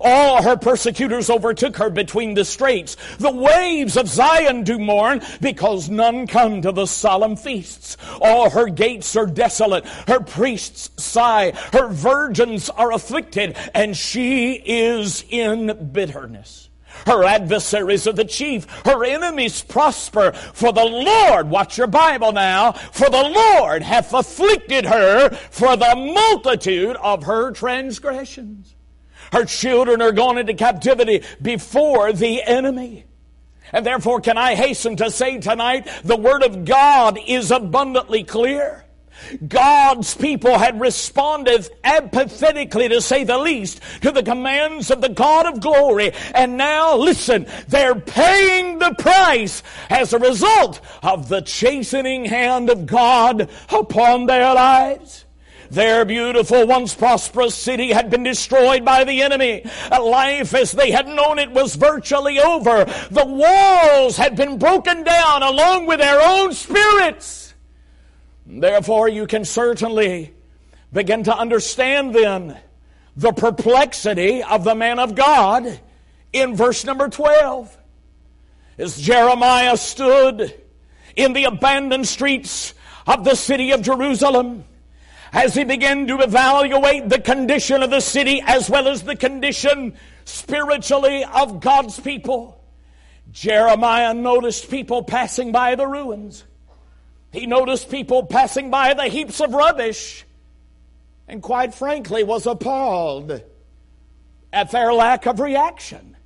All 0.00 0.42
her 0.42 0.56
persecutors 0.56 1.28
overtook 1.28 1.76
her 1.76 1.90
between 1.90 2.34
the 2.34 2.44
straits. 2.44 2.96
The 3.18 3.30
waves 3.30 3.96
of 3.96 4.08
Zion 4.08 4.62
do 4.62 4.78
mourn 4.78 5.20
because 5.40 5.90
none 5.90 6.26
come 6.26 6.62
to 6.62 6.72
the 6.72 6.86
solemn 6.86 7.36
feasts. 7.36 7.96
All 8.20 8.50
her 8.50 8.68
gates 8.68 9.16
are 9.16 9.26
desolate. 9.26 9.84
Her 10.06 10.20
priests 10.20 10.90
sigh. 11.02 11.52
Her 11.72 11.88
virgins 11.88 12.70
are 12.70 12.92
afflicted 12.92 13.56
and 13.74 13.96
she 13.96 14.54
is 14.54 15.24
in 15.28 15.90
bitterness. 15.92 16.69
Her 17.06 17.24
adversaries 17.24 18.06
are 18.06 18.12
the 18.12 18.24
chief. 18.24 18.66
Her 18.84 19.04
enemies 19.04 19.62
prosper. 19.62 20.32
For 20.32 20.72
the 20.72 20.84
Lord, 20.84 21.50
watch 21.50 21.78
your 21.78 21.86
Bible 21.86 22.32
now, 22.32 22.72
for 22.72 23.08
the 23.08 23.28
Lord 23.28 23.82
hath 23.82 24.12
afflicted 24.12 24.86
her 24.86 25.30
for 25.30 25.76
the 25.76 25.94
multitude 25.96 26.96
of 26.96 27.24
her 27.24 27.50
transgressions. 27.52 28.74
Her 29.32 29.44
children 29.44 30.02
are 30.02 30.12
gone 30.12 30.38
into 30.38 30.54
captivity 30.54 31.22
before 31.40 32.12
the 32.12 32.42
enemy. 32.42 33.06
And 33.72 33.86
therefore, 33.86 34.20
can 34.20 34.36
I 34.36 34.54
hasten 34.54 34.96
to 34.96 35.10
say 35.10 35.38
tonight, 35.38 35.88
the 36.02 36.16
Word 36.16 36.42
of 36.42 36.64
God 36.64 37.18
is 37.26 37.50
abundantly 37.50 38.24
clear. 38.24 38.84
God's 39.46 40.14
people 40.14 40.58
had 40.58 40.80
responded 40.80 41.68
apathetically, 41.84 42.88
to 42.88 43.00
say 43.00 43.24
the 43.24 43.38
least, 43.38 43.80
to 44.02 44.10
the 44.10 44.22
commands 44.22 44.90
of 44.90 45.00
the 45.00 45.08
God 45.08 45.46
of 45.46 45.60
glory. 45.60 46.12
And 46.34 46.56
now, 46.56 46.96
listen, 46.96 47.46
they're 47.68 47.94
paying 47.94 48.78
the 48.78 48.94
price 48.98 49.62
as 49.88 50.12
a 50.12 50.18
result 50.18 50.80
of 51.02 51.28
the 51.28 51.42
chastening 51.42 52.24
hand 52.24 52.70
of 52.70 52.86
God 52.86 53.48
upon 53.70 54.26
their 54.26 54.54
lives. 54.54 55.24
Their 55.70 56.04
beautiful, 56.04 56.66
once 56.66 56.94
prosperous 56.94 57.54
city 57.54 57.92
had 57.92 58.10
been 58.10 58.24
destroyed 58.24 58.84
by 58.84 59.04
the 59.04 59.22
enemy. 59.22 59.64
Life 59.90 60.52
as 60.52 60.72
they 60.72 60.90
had 60.90 61.06
known 61.06 61.38
it 61.38 61.52
was 61.52 61.76
virtually 61.76 62.40
over. 62.40 62.84
The 63.10 63.24
walls 63.24 64.16
had 64.16 64.34
been 64.34 64.58
broken 64.58 65.04
down 65.04 65.44
along 65.44 65.86
with 65.86 66.00
their 66.00 66.20
own 66.20 66.52
spirits. 66.54 67.39
Therefore, 68.52 69.08
you 69.08 69.26
can 69.28 69.44
certainly 69.44 70.34
begin 70.92 71.22
to 71.24 71.36
understand 71.36 72.12
then 72.12 72.58
the 73.16 73.32
perplexity 73.32 74.42
of 74.42 74.64
the 74.64 74.74
man 74.74 74.98
of 74.98 75.14
God 75.14 75.78
in 76.32 76.56
verse 76.56 76.84
number 76.84 77.08
12. 77.08 77.76
As 78.76 79.00
Jeremiah 79.00 79.76
stood 79.76 80.52
in 81.14 81.32
the 81.32 81.44
abandoned 81.44 82.08
streets 82.08 82.74
of 83.06 83.24
the 83.24 83.36
city 83.36 83.70
of 83.70 83.82
Jerusalem, 83.82 84.64
as 85.32 85.54
he 85.54 85.62
began 85.62 86.08
to 86.08 86.18
evaluate 86.18 87.08
the 87.08 87.20
condition 87.20 87.84
of 87.84 87.90
the 87.90 88.00
city 88.00 88.42
as 88.44 88.68
well 88.68 88.88
as 88.88 89.02
the 89.02 89.14
condition 89.14 89.94
spiritually 90.24 91.24
of 91.24 91.60
God's 91.60 92.00
people, 92.00 92.60
Jeremiah 93.30 94.12
noticed 94.12 94.70
people 94.70 95.04
passing 95.04 95.52
by 95.52 95.76
the 95.76 95.86
ruins. 95.86 96.44
He 97.32 97.46
noticed 97.46 97.90
people 97.90 98.24
passing 98.24 98.70
by 98.70 98.94
the 98.94 99.04
heaps 99.04 99.40
of 99.40 99.54
rubbish 99.54 100.24
and 101.28 101.42
quite 101.42 101.74
frankly 101.74 102.24
was 102.24 102.46
appalled 102.46 103.40
at 104.52 104.70
their 104.72 104.92
lack 104.92 105.26
of 105.26 105.38
reaction. 105.38 106.16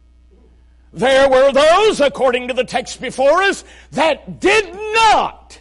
There 0.95 1.29
were 1.29 1.53
those, 1.53 2.01
according 2.01 2.49
to 2.49 2.55
the 2.55 2.65
text 2.65 3.01
before 3.01 3.43
us, 3.43 3.65
that 3.93 4.41
did 4.41 4.73
not 4.75 5.61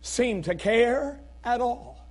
seem 0.00 0.42
to 0.42 0.54
care 0.54 1.20
at 1.44 1.60
all. 1.60 2.04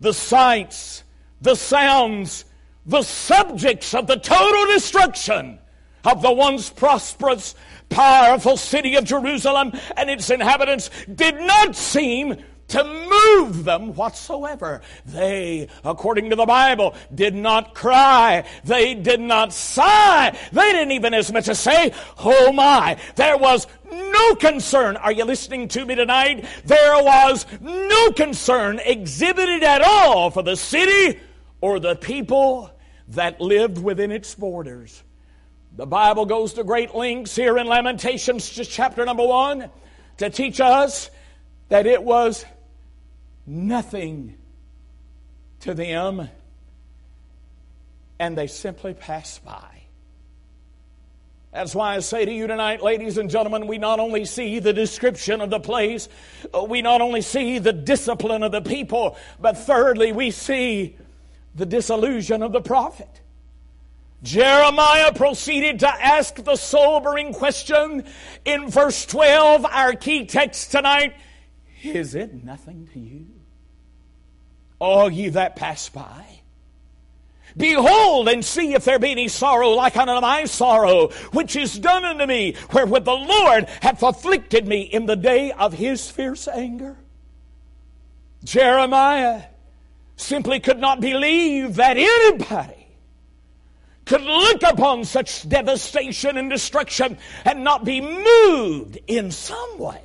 The 0.00 0.14
sights, 0.14 1.04
the 1.40 1.54
sounds, 1.54 2.46
the 2.86 3.02
subjects 3.02 3.94
of 3.94 4.06
the 4.06 4.16
total 4.16 4.66
destruction 4.72 5.58
of 6.04 6.22
the 6.22 6.32
once 6.32 6.70
prosperous 6.70 7.54
powerful 7.88 8.56
city 8.56 8.96
of 8.96 9.04
Jerusalem 9.04 9.72
and 9.96 10.10
its 10.10 10.30
inhabitants 10.30 10.90
did 11.14 11.36
not 11.36 11.74
seem 11.74 12.36
to 12.68 12.84
move 12.84 13.64
them 13.64 13.94
whatsoever. 13.94 14.82
They, 15.06 15.68
according 15.84 16.30
to 16.30 16.36
the 16.36 16.46
Bible, 16.46 16.94
did 17.14 17.34
not 17.34 17.74
cry. 17.74 18.44
They 18.64 18.94
did 18.94 19.20
not 19.20 19.52
sigh. 19.52 20.36
They 20.52 20.72
didn't 20.72 20.92
even 20.92 21.14
as 21.14 21.32
much 21.32 21.48
as 21.48 21.58
say, 21.58 21.92
Oh 22.18 22.52
my. 22.52 22.98
There 23.16 23.38
was 23.38 23.66
no 23.90 24.34
concern. 24.34 24.96
Are 24.96 25.12
you 25.12 25.24
listening 25.24 25.68
to 25.68 25.84
me 25.84 25.94
tonight? 25.94 26.44
There 26.66 27.02
was 27.02 27.46
no 27.60 28.12
concern 28.12 28.80
exhibited 28.84 29.62
at 29.62 29.80
all 29.80 30.30
for 30.30 30.42
the 30.42 30.56
city 30.56 31.18
or 31.62 31.80
the 31.80 31.96
people 31.96 32.70
that 33.08 33.40
lived 33.40 33.78
within 33.78 34.12
its 34.12 34.34
borders. 34.34 35.02
The 35.78 35.86
Bible 35.86 36.26
goes 36.26 36.54
to 36.54 36.64
great 36.64 36.92
lengths 36.92 37.36
here 37.36 37.56
in 37.56 37.68
Lamentations, 37.68 38.50
chapter 38.50 39.04
number 39.04 39.24
one, 39.24 39.70
to 40.16 40.28
teach 40.28 40.60
us 40.60 41.08
that 41.68 41.86
it 41.86 42.02
was 42.02 42.44
nothing 43.46 44.34
to 45.60 45.74
them, 45.74 46.28
and 48.18 48.36
they 48.36 48.48
simply 48.48 48.92
passed 48.92 49.44
by. 49.44 49.82
That's 51.52 51.76
why 51.76 51.94
I 51.94 52.00
say 52.00 52.24
to 52.24 52.32
you 52.32 52.48
tonight, 52.48 52.82
ladies 52.82 53.16
and 53.16 53.30
gentlemen, 53.30 53.68
we 53.68 53.78
not 53.78 54.00
only 54.00 54.24
see 54.24 54.58
the 54.58 54.72
description 54.72 55.40
of 55.40 55.48
the 55.48 55.60
place, 55.60 56.08
uh, 56.52 56.64
we 56.64 56.82
not 56.82 57.00
only 57.00 57.22
see 57.22 57.60
the 57.60 57.72
discipline 57.72 58.42
of 58.42 58.50
the 58.50 58.62
people, 58.62 59.16
but 59.38 59.56
thirdly, 59.56 60.10
we 60.10 60.32
see 60.32 60.96
the 61.54 61.66
disillusion 61.66 62.42
of 62.42 62.50
the 62.50 62.60
prophet. 62.60 63.20
Jeremiah 64.22 65.12
proceeded 65.12 65.80
to 65.80 65.88
ask 65.88 66.42
the 66.42 66.56
sobering 66.56 67.32
question 67.32 68.04
in 68.44 68.68
verse 68.68 69.06
12, 69.06 69.64
our 69.64 69.94
key 69.94 70.26
text 70.26 70.72
tonight 70.72 71.14
Is 71.82 72.14
it 72.14 72.44
nothing 72.44 72.88
to 72.92 72.98
you? 72.98 73.26
All 74.80 75.10
ye 75.10 75.28
that 75.30 75.56
pass 75.56 75.88
by. 75.88 76.24
Behold 77.56 78.28
and 78.28 78.44
see 78.44 78.74
if 78.74 78.84
there 78.84 78.98
be 78.98 79.10
any 79.10 79.28
sorrow 79.28 79.70
like 79.70 79.96
unto 79.96 80.20
my 80.20 80.44
sorrow, 80.44 81.08
which 81.32 81.56
is 81.56 81.78
done 81.78 82.04
unto 82.04 82.26
me, 82.26 82.54
wherewith 82.72 83.04
the 83.04 83.12
Lord 83.12 83.68
hath 83.82 84.02
afflicted 84.02 84.66
me 84.66 84.82
in 84.82 85.06
the 85.06 85.16
day 85.16 85.50
of 85.52 85.72
his 85.72 86.10
fierce 86.10 86.46
anger. 86.46 86.96
Jeremiah 88.44 89.44
simply 90.16 90.60
could 90.60 90.78
not 90.78 91.00
believe 91.00 91.76
that 91.76 91.96
anybody 91.96 92.77
could 94.08 94.22
look 94.22 94.62
upon 94.64 95.04
such 95.04 95.48
devastation 95.48 96.36
and 96.36 96.50
destruction 96.50 97.16
and 97.44 97.62
not 97.62 97.84
be 97.84 98.00
moved 98.00 98.98
in 99.06 99.30
some 99.30 99.78
way 99.78 100.02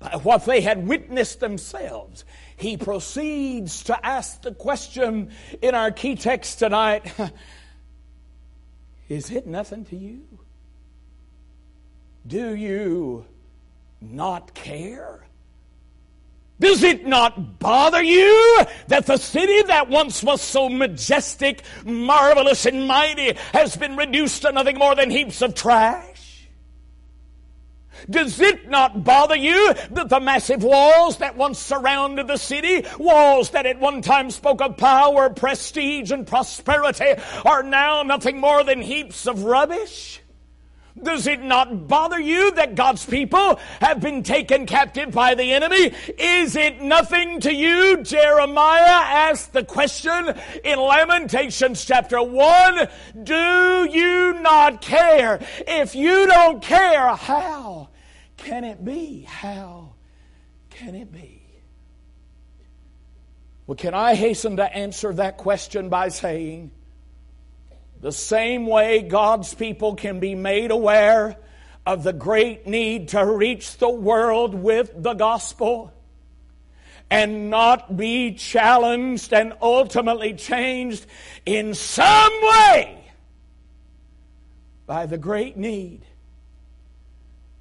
by 0.00 0.16
what 0.22 0.44
they 0.44 0.60
had 0.60 0.88
witnessed 0.88 1.38
themselves 1.38 2.24
he 2.56 2.76
proceeds 2.76 3.84
to 3.84 4.06
ask 4.06 4.42
the 4.42 4.52
question 4.52 5.30
in 5.62 5.74
our 5.74 5.92
key 5.92 6.16
text 6.16 6.58
tonight 6.58 7.12
Is 9.08 9.30
it 9.30 9.46
nothing 9.46 9.84
to 9.86 9.96
you? 9.96 10.22
Do 12.26 12.54
you 12.54 13.26
not 14.00 14.54
care? 14.54 15.26
Does 16.60 16.82
it 16.84 17.06
not 17.06 17.58
bother 17.58 18.02
you 18.02 18.60
that 18.86 19.06
the 19.06 19.16
city 19.16 19.62
that 19.62 19.88
once 19.88 20.22
was 20.22 20.40
so 20.40 20.68
majestic, 20.68 21.62
marvelous, 21.84 22.64
and 22.64 22.86
mighty 22.86 23.36
has 23.52 23.76
been 23.76 23.96
reduced 23.96 24.42
to 24.42 24.52
nothing 24.52 24.78
more 24.78 24.94
than 24.94 25.10
heaps 25.10 25.42
of 25.42 25.54
trash? 25.54 26.14
Does 28.08 28.40
it 28.40 28.68
not 28.68 29.02
bother 29.02 29.36
you 29.36 29.74
that 29.90 30.08
the 30.08 30.20
massive 30.20 30.62
walls 30.62 31.18
that 31.18 31.36
once 31.36 31.58
surrounded 31.58 32.28
the 32.28 32.36
city, 32.36 32.84
walls 32.98 33.50
that 33.50 33.66
at 33.66 33.80
one 33.80 34.02
time 34.02 34.30
spoke 34.30 34.60
of 34.60 34.76
power, 34.76 35.30
prestige, 35.30 36.12
and 36.12 36.26
prosperity, 36.26 37.14
are 37.44 37.62
now 37.62 38.02
nothing 38.02 38.38
more 38.38 38.62
than 38.62 38.82
heaps 38.82 39.26
of 39.26 39.44
rubbish? 39.44 40.20
Does 41.02 41.26
it 41.26 41.42
not 41.42 41.88
bother 41.88 42.20
you 42.20 42.52
that 42.52 42.76
God's 42.76 43.04
people 43.04 43.58
have 43.80 44.00
been 44.00 44.22
taken 44.22 44.64
captive 44.64 45.10
by 45.10 45.34
the 45.34 45.52
enemy? 45.52 45.92
Is 46.18 46.54
it 46.54 46.80
nothing 46.80 47.40
to 47.40 47.52
you? 47.52 48.02
Jeremiah 48.02 48.80
asked 48.82 49.52
the 49.52 49.64
question 49.64 50.32
in 50.62 50.78
Lamentations 50.78 51.84
chapter 51.84 52.22
1. 52.22 52.88
Do 53.24 53.88
you 53.90 54.40
not 54.40 54.80
care? 54.80 55.40
If 55.66 55.96
you 55.96 56.28
don't 56.28 56.62
care, 56.62 57.08
how 57.16 57.88
can 58.36 58.62
it 58.62 58.84
be? 58.84 59.22
How 59.22 59.94
can 60.70 60.94
it 60.94 61.10
be? 61.10 61.42
Well, 63.66 63.76
can 63.76 63.94
I 63.94 64.14
hasten 64.14 64.58
to 64.58 64.76
answer 64.76 65.12
that 65.14 65.38
question 65.38 65.88
by 65.88 66.10
saying, 66.10 66.70
the 68.00 68.12
same 68.12 68.66
way 68.66 69.02
God's 69.02 69.54
people 69.54 69.94
can 69.94 70.20
be 70.20 70.34
made 70.34 70.70
aware 70.70 71.36
of 71.86 72.02
the 72.02 72.12
great 72.12 72.66
need 72.66 73.08
to 73.08 73.24
reach 73.24 73.76
the 73.78 73.88
world 73.88 74.54
with 74.54 74.90
the 74.94 75.14
gospel 75.14 75.92
and 77.10 77.50
not 77.50 77.96
be 77.96 78.34
challenged 78.34 79.32
and 79.32 79.52
ultimately 79.60 80.34
changed 80.34 81.06
in 81.44 81.74
some 81.74 82.32
way 82.42 83.04
by 84.86 85.06
the 85.06 85.18
great 85.18 85.56
need 85.56 86.02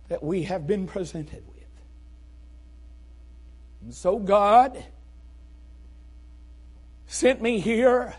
that 0.07 0.23
we 0.23 0.43
have 0.43 0.65
been 0.67 0.87
presented 0.87 1.43
with. 1.47 1.63
And 3.83 3.93
so 3.93 4.17
God 4.17 4.83
sent 7.07 7.41
me 7.41 7.59
here 7.59 8.15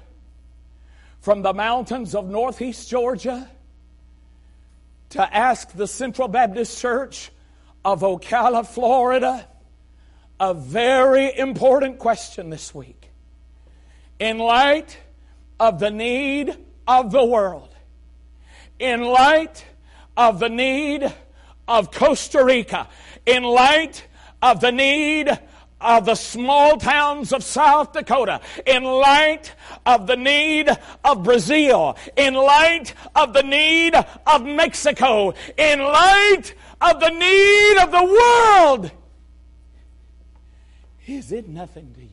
from 1.24 1.40
the 1.40 1.54
mountains 1.54 2.14
of 2.14 2.28
northeast 2.28 2.90
Georgia 2.90 3.48
to 5.08 5.34
ask 5.34 5.72
the 5.72 5.86
Central 5.86 6.28
Baptist 6.28 6.78
Church 6.78 7.30
of 7.82 8.02
Ocala, 8.02 8.66
Florida, 8.66 9.48
a 10.38 10.52
very 10.52 11.34
important 11.34 11.98
question 11.98 12.50
this 12.50 12.74
week. 12.74 13.10
In 14.18 14.36
light 14.36 14.98
of 15.58 15.78
the 15.78 15.90
need 15.90 16.58
of 16.86 17.10
the 17.10 17.24
world, 17.24 17.74
in 18.78 19.02
light 19.02 19.64
of 20.18 20.40
the 20.40 20.50
need 20.50 21.10
of 21.66 21.90
Costa 21.90 22.44
Rica, 22.44 22.86
in 23.24 23.44
light 23.44 24.06
of 24.42 24.60
the 24.60 24.72
need 24.72 25.30
of 25.80 26.06
the 26.06 26.14
small 26.14 26.76
towns 26.76 27.32
of 27.32 27.44
South 27.44 27.92
Dakota, 27.92 28.40
in 28.66 28.84
light 28.84 29.54
of 29.84 30.06
the 30.06 30.16
need 30.16 30.70
of 31.04 31.22
Brazil, 31.22 31.96
in 32.16 32.34
light 32.34 32.94
of 33.14 33.32
the 33.32 33.42
need 33.42 33.94
of 34.26 34.44
Mexico, 34.44 35.34
in 35.58 35.80
light 35.80 36.54
of 36.80 37.00
the 37.00 37.10
need 37.10 37.78
of 37.82 37.90
the 37.90 38.04
world. 38.04 38.90
Is 41.06 41.32
it 41.32 41.48
nothing 41.48 41.92
to 41.94 42.00
you? 42.00 42.08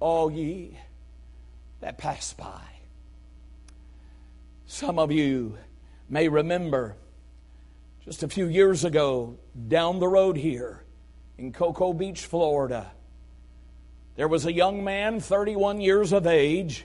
All 0.00 0.30
ye 0.30 0.78
that 1.80 1.96
pass 1.96 2.34
by. 2.34 2.60
Some 4.66 4.98
of 4.98 5.10
you 5.10 5.56
may 6.08 6.28
remember 6.28 6.96
just 8.04 8.22
a 8.22 8.28
few 8.28 8.46
years 8.46 8.84
ago 8.84 9.38
down 9.68 9.98
the 9.98 10.08
road 10.08 10.36
here 10.36 10.83
in 11.38 11.52
Cocoa 11.52 11.92
Beach, 11.92 12.26
Florida. 12.26 12.90
There 14.16 14.28
was 14.28 14.46
a 14.46 14.52
young 14.52 14.84
man, 14.84 15.20
31 15.20 15.80
years 15.80 16.12
of 16.12 16.26
age, 16.26 16.84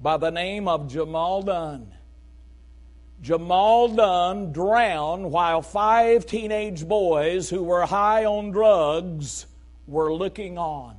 by 0.00 0.16
the 0.16 0.30
name 0.30 0.66
of 0.66 0.88
Jamel 0.88 1.44
Dunn. 1.44 1.92
Jamel 3.22 3.94
Dunn 3.96 4.52
drowned 4.52 5.30
while 5.30 5.62
five 5.62 6.26
teenage 6.26 6.88
boys 6.88 7.50
who 7.50 7.62
were 7.62 7.86
high 7.86 8.24
on 8.24 8.50
drugs 8.50 9.46
were 9.86 10.12
looking 10.12 10.56
on. 10.58 10.96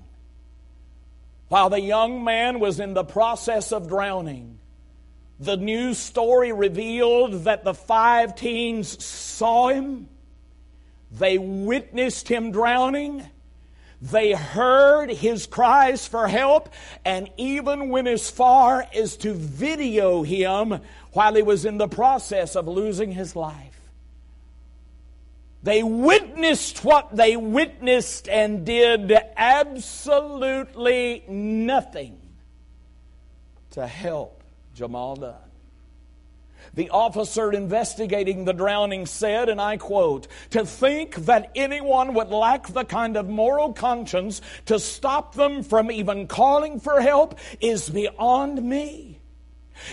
While 1.49 1.69
the 1.69 1.81
young 1.81 2.23
man 2.23 2.59
was 2.59 2.79
in 2.79 2.93
the 2.93 3.03
process 3.03 3.73
of 3.73 3.89
drowning, 3.89 4.59
the 5.39 5.57
news 5.57 5.97
story 5.97 6.53
revealed 6.53 7.45
that 7.45 7.63
the 7.63 7.73
five 7.73 8.35
teens 8.35 9.03
saw 9.03 9.69
him 9.69 10.07
they 11.11 11.37
witnessed 11.37 12.27
him 12.27 12.51
drowning. 12.51 13.25
They 14.01 14.31
heard 14.31 15.11
his 15.11 15.45
cries 15.45 16.07
for 16.07 16.27
help 16.27 16.69
and 17.05 17.29
even 17.37 17.89
went 17.89 18.07
as 18.07 18.29
far 18.29 18.87
as 18.95 19.17
to 19.17 19.33
video 19.33 20.23
him 20.23 20.79
while 21.13 21.35
he 21.35 21.43
was 21.43 21.65
in 21.65 21.77
the 21.77 21.87
process 21.87 22.55
of 22.55 22.67
losing 22.67 23.11
his 23.11 23.35
life. 23.35 23.71
They 25.63 25.83
witnessed 25.83 26.83
what 26.83 27.15
they 27.15 27.37
witnessed 27.37 28.27
and 28.27 28.65
did 28.65 29.13
absolutely 29.37 31.23
nothing 31.27 32.19
to 33.71 33.85
help 33.85 34.43
Jamel 34.75 35.19
Dunn. 35.19 35.50
The 36.73 36.89
officer 36.89 37.51
investigating 37.51 38.45
the 38.45 38.53
drowning 38.53 39.05
said, 39.05 39.49
and 39.49 39.59
I 39.59 39.77
quote, 39.77 40.27
to 40.51 40.65
think 40.65 41.15
that 41.25 41.51
anyone 41.53 42.13
would 42.13 42.29
lack 42.29 42.67
the 42.67 42.85
kind 42.85 43.17
of 43.17 43.27
moral 43.27 43.73
conscience 43.73 44.41
to 44.67 44.79
stop 44.79 45.35
them 45.35 45.63
from 45.63 45.91
even 45.91 46.27
calling 46.27 46.79
for 46.79 47.01
help 47.01 47.37
is 47.59 47.89
beyond 47.89 48.63
me. 48.63 49.19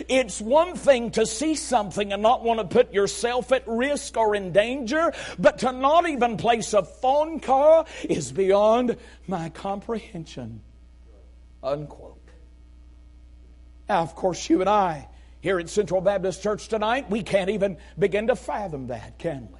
It's 0.08 0.40
one 0.40 0.76
thing 0.76 1.10
to 1.12 1.26
see 1.26 1.54
something 1.54 2.12
and 2.12 2.22
not 2.22 2.44
want 2.44 2.60
to 2.60 2.66
put 2.66 2.92
yourself 2.92 3.50
at 3.52 3.66
risk 3.66 4.16
or 4.16 4.34
in 4.34 4.52
danger, 4.52 5.12
but 5.38 5.58
to 5.60 5.72
not 5.72 6.08
even 6.08 6.36
place 6.36 6.74
a 6.74 6.82
phone 6.82 7.40
call 7.40 7.88
is 8.04 8.30
beyond 8.30 8.96
my 9.26 9.48
comprehension. 9.48 10.60
Unquote. 11.62 12.14
Now, 13.88 14.02
of 14.02 14.14
course, 14.14 14.48
you 14.48 14.60
and 14.60 14.68
I 14.68 15.08
here 15.40 15.58
at 15.58 15.68
Central 15.68 16.00
Baptist 16.00 16.42
Church 16.42 16.68
tonight, 16.68 17.10
we 17.10 17.22
can't 17.22 17.50
even 17.50 17.76
begin 17.98 18.26
to 18.26 18.36
fathom 18.36 18.88
that, 18.88 19.18
can 19.18 19.48
we? 19.52 19.58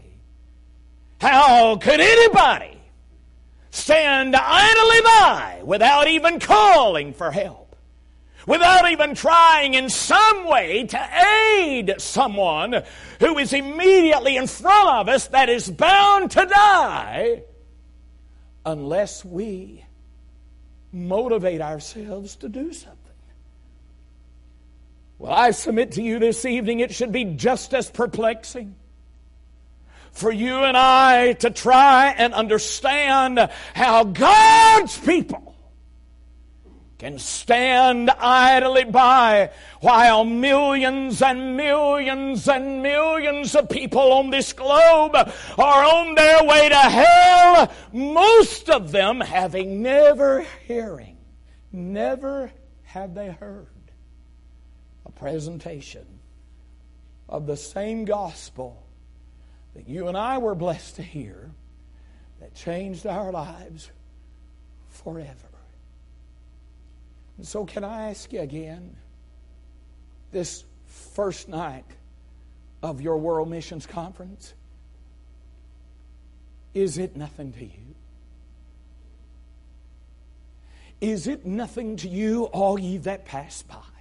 How 1.20 1.76
could 1.76 2.00
anybody 2.00 2.80
stand 3.70 4.34
idly 4.36 5.00
by 5.02 5.60
without 5.64 6.08
even 6.08 6.40
calling 6.40 7.12
for 7.12 7.30
help? 7.30 7.76
Without 8.46 8.90
even 8.90 9.14
trying 9.14 9.74
in 9.74 9.90
some 9.90 10.46
way 10.46 10.84
to 10.84 11.08
aid 11.58 11.94
someone 11.98 12.82
who 13.20 13.36
is 13.36 13.52
immediately 13.52 14.36
in 14.36 14.46
front 14.46 14.88
of 14.88 15.08
us 15.08 15.26
that 15.28 15.50
is 15.50 15.70
bound 15.70 16.30
to 16.30 16.46
die 16.46 17.42
unless 18.64 19.24
we 19.24 19.84
motivate 20.92 21.60
ourselves 21.60 22.36
to 22.36 22.48
do 22.48 22.72
something. 22.72 22.97
Well, 25.18 25.32
I 25.32 25.50
submit 25.50 25.92
to 25.92 26.02
you 26.02 26.20
this 26.20 26.44
evening 26.44 26.78
it 26.78 26.94
should 26.94 27.10
be 27.10 27.24
just 27.24 27.74
as 27.74 27.90
perplexing 27.90 28.76
for 30.12 30.30
you 30.30 30.64
and 30.64 30.76
I 30.76 31.32
to 31.34 31.50
try 31.50 32.14
and 32.16 32.32
understand 32.34 33.50
how 33.74 34.04
God's 34.04 34.96
people 34.98 35.56
can 36.98 37.18
stand 37.18 38.10
idly 38.10 38.84
by 38.84 39.50
while 39.80 40.24
millions 40.24 41.22
and 41.22 41.56
millions 41.56 42.48
and 42.48 42.82
millions 42.82 43.54
of 43.54 43.68
people 43.68 44.12
on 44.12 44.30
this 44.30 44.52
globe 44.52 45.14
are 45.14 45.84
on 45.84 46.14
their 46.14 46.44
way 46.44 46.68
to 46.68 46.74
hell, 46.74 47.72
most 47.92 48.70
of 48.70 48.90
them 48.92 49.20
having 49.20 49.82
never 49.82 50.44
hearing, 50.66 51.16
never 51.72 52.50
have 52.82 53.14
they 53.14 53.30
heard 53.30 53.68
presentation 55.18 56.06
of 57.28 57.46
the 57.46 57.56
same 57.56 58.04
gospel 58.04 58.82
that 59.74 59.88
you 59.88 60.08
and 60.08 60.16
I 60.16 60.38
were 60.38 60.54
blessed 60.54 60.96
to 60.96 61.02
hear 61.02 61.50
that 62.40 62.54
changed 62.54 63.06
our 63.06 63.30
lives 63.30 63.90
forever. 64.88 65.34
And 67.36 67.46
so, 67.46 67.64
can 67.64 67.84
I 67.84 68.10
ask 68.10 68.32
you 68.32 68.40
again, 68.40 68.96
this 70.32 70.64
first 70.86 71.48
night 71.48 71.84
of 72.82 73.00
your 73.00 73.18
World 73.18 73.48
Missions 73.50 73.86
Conference, 73.86 74.54
is 76.74 76.98
it 76.98 77.16
nothing 77.16 77.52
to 77.52 77.64
you? 77.64 77.94
Is 81.00 81.28
it 81.28 81.46
nothing 81.46 81.96
to 81.98 82.08
you, 82.08 82.44
all 82.44 82.78
ye 82.78 82.98
that 82.98 83.24
pass 83.24 83.62
by? 83.62 83.97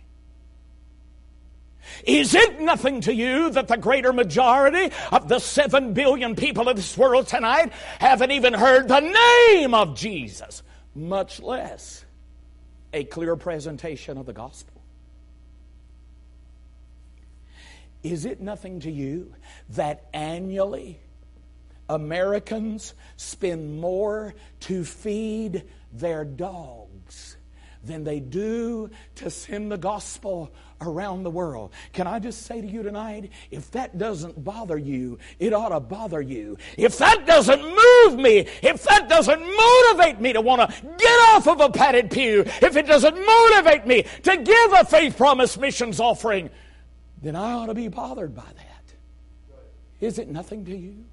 Is 2.04 2.36
it 2.36 2.60
nothing 2.60 3.02
to 3.02 3.13
you 3.13 3.50
that 3.52 3.67
the 3.67 3.78
greater 3.78 4.13
majority 4.13 4.93
of 5.12 5.28
the 5.28 5.39
seven 5.39 5.93
billion 5.93 6.36
people 6.36 6.69
of 6.69 6.76
this 6.76 6.97
world 6.97 7.28
tonight 7.28 7.71
haven't 8.00 8.32
even 8.32 8.54
heard 8.54 8.88
the 8.88 9.00
name 9.00 9.73
of 9.73 9.95
Jesus, 9.95 10.63
much 10.95 11.41
less 11.41 12.06
a 12.93 13.04
clear 13.04 13.36
presentation 13.36 14.17
of 14.17 14.26
the 14.26 14.34
gospel? 14.34 14.82
Is 18.04 18.26
it 18.26 18.39
nothing 18.39 18.80
to 18.82 18.91
you 18.91 19.34
that 19.69 20.06
annually 20.13 21.00
Americans 21.89 22.93
spend 23.15 23.80
more 23.80 24.36
to 24.62 24.84
feed 24.84 25.63
their 25.91 26.23
dogs 26.26 27.38
than 27.84 28.04
they 28.04 28.20
do 28.20 28.90
to 29.16 29.30
send 29.30 29.72
the 29.72 29.78
gospel 29.78 30.52
around 30.82 31.24
the 31.24 31.32
world. 31.32 31.72
Can 31.94 32.08
I 32.08 32.20
just 32.20 32.44
say 32.44 32.62
to 32.62 32.68
you 32.68 32.84
tonight, 32.84 33.32
if 33.52 33.72
that 33.72 33.98
doesn't 33.98 34.44
bother 34.44 34.78
you, 34.78 35.18
it 35.40 35.54
ought 35.54 35.70
to 35.70 35.80
bother 35.80 36.22
you. 36.22 36.58
If 36.78 36.98
that 37.00 37.26
doesn't 37.26 37.62
move 37.62 38.20
me, 38.20 38.48
if 38.62 38.84
that 38.84 39.10
doesn't 39.10 39.40
motivate 39.40 40.20
me 40.20 40.34
to 40.34 40.42
want 40.42 40.70
to 40.70 40.82
get 40.82 41.20
off 41.30 41.48
of 41.48 41.62
a 41.62 41.70
padded 41.70 42.12
pew, 42.12 42.42
if 42.42 42.76
it 42.76 42.86
doesn't 42.86 43.16
motivate 43.16 43.88
me 43.88 44.04
to 44.24 44.38
give 44.38 44.74
a 44.74 44.86
faith 44.86 45.18
promise 45.18 45.58
missions 45.58 46.00
offering, 46.00 46.50
then 47.22 47.36
I 47.36 47.54
ought 47.54 47.68
to 47.68 47.74
be 47.74 47.88
bothered 47.88 48.36
by 48.36 48.44
that. 48.44 48.94
Is 50.00 50.20
it 50.20 50.30
nothing 50.30 50.66
to 50.66 50.78
you? 50.78 51.06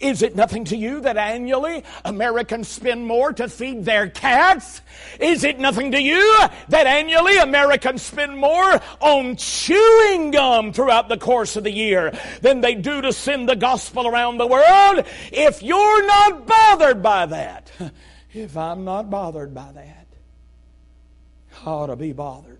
Is 0.00 0.22
it 0.22 0.36
nothing 0.36 0.64
to 0.66 0.76
you 0.76 1.00
that 1.00 1.16
annually 1.16 1.84
Americans 2.04 2.68
spend 2.68 3.06
more 3.06 3.32
to 3.32 3.48
feed 3.48 3.84
their 3.84 4.08
cats? 4.08 4.80
Is 5.20 5.44
it 5.44 5.58
nothing 5.58 5.92
to 5.92 6.00
you 6.00 6.38
that 6.68 6.86
annually 6.86 7.38
Americans 7.38 8.02
spend 8.02 8.36
more 8.36 8.80
on 9.00 9.36
chewing 9.36 10.30
gum 10.30 10.72
throughout 10.72 11.08
the 11.08 11.18
course 11.18 11.56
of 11.56 11.64
the 11.64 11.72
year 11.72 12.12
than 12.40 12.60
they 12.60 12.74
do 12.74 13.00
to 13.02 13.12
send 13.12 13.48
the 13.48 13.56
gospel 13.56 14.06
around 14.06 14.38
the 14.38 14.46
world? 14.46 15.04
If 15.32 15.62
you're 15.62 16.06
not 16.06 16.46
bothered 16.46 17.02
by 17.02 17.26
that, 17.26 17.70
if 18.32 18.56
I'm 18.56 18.84
not 18.84 19.10
bothered 19.10 19.54
by 19.54 19.72
that, 19.72 20.06
I 21.64 21.70
ought 21.70 21.86
to 21.86 21.96
be 21.96 22.12
bothered. 22.12 22.57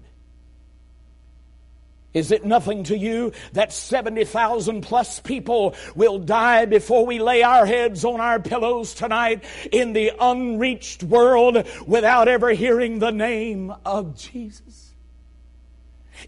Is 2.19 2.33
it 2.33 2.45
nothing 2.45 2.83
to 2.85 2.99
you 2.99 3.33
that 3.53 3.73
70,000 3.73 4.81
plus 4.81 5.21
people 5.21 5.77
will 5.95 6.19
die 6.19 6.65
before 6.65 7.07
we 7.07 7.21
lay 7.21 7.45
our 7.45 7.65
heads 7.65 8.05
on 8.05 8.21
our 8.21 8.41
pillows 8.41 8.93
tonight 8.93 9.45
in 9.71 9.93
the 9.93 10.11
unreached 10.21 11.05
world 11.05 11.65
without 11.87 12.27
ever 12.27 12.51
hearing 12.51 12.99
the 12.99 13.13
name 13.13 13.73
of 13.85 14.17
Jesus? 14.17 14.88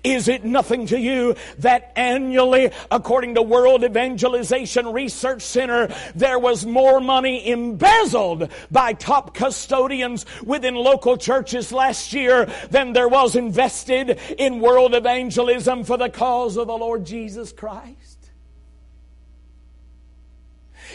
Is 0.04 0.28
it 0.28 0.44
nothing 0.44 0.86
to 0.86 0.98
you 0.98 1.36
that 1.58 1.92
annually, 1.96 2.70
according 2.90 3.34
to 3.34 3.42
World 3.42 3.84
Evangelization 3.84 4.92
Research 4.92 5.42
Center, 5.42 5.94
there 6.14 6.38
was 6.38 6.64
more 6.64 7.00
money 7.00 7.48
embezzled 7.48 8.50
by 8.70 8.92
top 8.92 9.34
custodians 9.34 10.26
within 10.44 10.74
local 10.74 11.16
churches 11.16 11.72
last 11.72 12.12
year 12.12 12.46
than 12.70 12.92
there 12.92 13.08
was 13.08 13.36
invested 13.36 14.18
in 14.38 14.60
world 14.60 14.94
evangelism 14.94 15.84
for 15.84 15.96
the 15.96 16.08
cause 16.08 16.56
of 16.56 16.66
the 16.66 16.76
Lord 16.76 17.04
Jesus 17.04 17.52
Christ? 17.52 18.20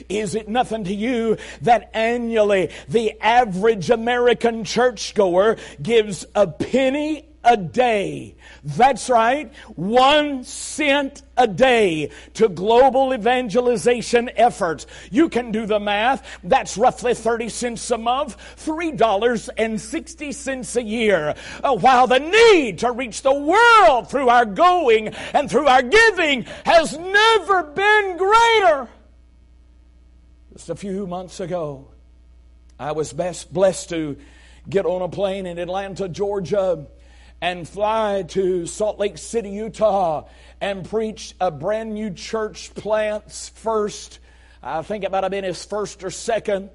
Is 0.09 0.35
it 0.35 0.49
nothing 0.49 0.83
to 0.85 0.93
you 0.93 1.37
that 1.61 1.89
annually 1.93 2.69
the 2.89 3.19
average 3.21 3.89
American 3.89 4.63
churchgoer 4.63 5.57
gives 5.81 6.25
a 6.35 6.47
penny 6.47 7.27
a 7.45 7.57
day. 7.57 8.35
That's 8.63 9.09
right, 9.09 9.51
one 9.75 10.43
cent 10.43 11.23
a 11.37 11.47
day 11.47 12.09
to 12.33 12.49
global 12.49 13.13
evangelization 13.13 14.29
efforts. 14.35 14.85
You 15.11 15.29
can 15.29 15.51
do 15.51 15.65
the 15.65 15.79
math. 15.79 16.39
That's 16.43 16.77
roughly 16.77 17.13
30 17.13 17.47
cents 17.49 17.89
a 17.91 17.97
month, 17.97 18.35
$3.60 18.57 20.75
a 20.75 20.83
year. 20.83 21.35
Uh, 21.63 21.75
while 21.75 22.07
the 22.07 22.19
need 22.19 22.79
to 22.79 22.91
reach 22.91 23.21
the 23.21 23.33
world 23.33 24.09
through 24.09 24.27
our 24.29 24.45
going 24.45 25.09
and 25.33 25.49
through 25.49 25.67
our 25.67 25.83
giving 25.83 26.43
has 26.65 26.97
never 26.97 27.63
been 27.63 28.17
greater. 28.17 28.89
Just 30.53 30.69
a 30.69 30.75
few 30.75 31.05
months 31.05 31.39
ago, 31.39 31.89
I 32.79 32.93
was 32.93 33.13
best 33.13 33.53
blessed 33.53 33.89
to 33.89 34.17
get 34.69 34.85
on 34.85 35.01
a 35.01 35.09
plane 35.09 35.45
in 35.45 35.59
Atlanta, 35.59 36.09
Georgia 36.09 36.87
and 37.45 37.69
fly 37.69 38.23
to 38.23 38.65
Salt 38.65 38.97
Lake 38.97 39.19
City, 39.19 39.51
Utah, 39.51 40.23
and 40.59 40.83
preach 40.83 41.35
a 41.39 41.51
brand 41.51 41.93
new 41.93 42.09
church 42.09 42.73
plant's 42.73 43.49
first, 43.49 44.17
I 44.63 44.81
think 44.81 45.03
it 45.03 45.11
might 45.11 45.21
have 45.21 45.29
been 45.29 45.43
his 45.43 45.63
first 45.63 46.03
or 46.03 46.09
second 46.09 46.71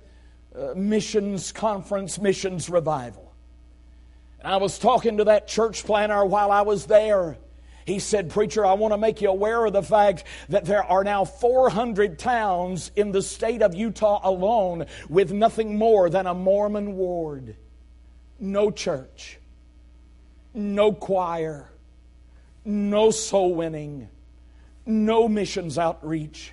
uh, 0.54 0.74
missions 0.76 1.50
conference, 1.50 2.20
missions 2.20 2.70
revival. 2.70 3.33
And 4.38 4.46
I 4.46 4.59
was 4.59 4.78
talking 4.78 5.16
to 5.16 5.24
that 5.24 5.48
church 5.48 5.85
planter 5.85 6.24
while 6.24 6.52
I 6.52 6.62
was 6.62 6.87
there. 6.87 7.37
He 7.85 7.98
said, 7.98 8.30
Preacher, 8.30 8.64
I 8.64 8.74
want 8.74 8.94
to 8.94 8.98
make 8.98 9.20
you 9.20 9.28
aware 9.30 9.64
of 9.64 9.72
the 9.72 9.83
fact 9.83 10.22
that 10.50 10.66
there 10.66 10.85
are 10.85 11.02
now 11.02 11.24
400 11.24 12.16
towns 12.16 12.92
in 12.94 13.11
the 13.11 13.22
state 13.22 13.62
of 13.62 13.74
Utah 13.74 14.20
alone 14.22 14.87
with 15.09 15.33
nothing 15.33 15.76
more 15.76 16.09
than 16.09 16.28
a 16.28 16.35
Mormon 16.35 16.94
ward. 16.94 17.56
No 18.38 18.70
church 18.70 19.39
no 20.54 20.92
choir, 20.92 21.70
no 22.64 23.10
soul 23.10 23.54
winning, 23.54 24.08
no 24.86 25.28
missions 25.28 25.78
outreach. 25.78 26.52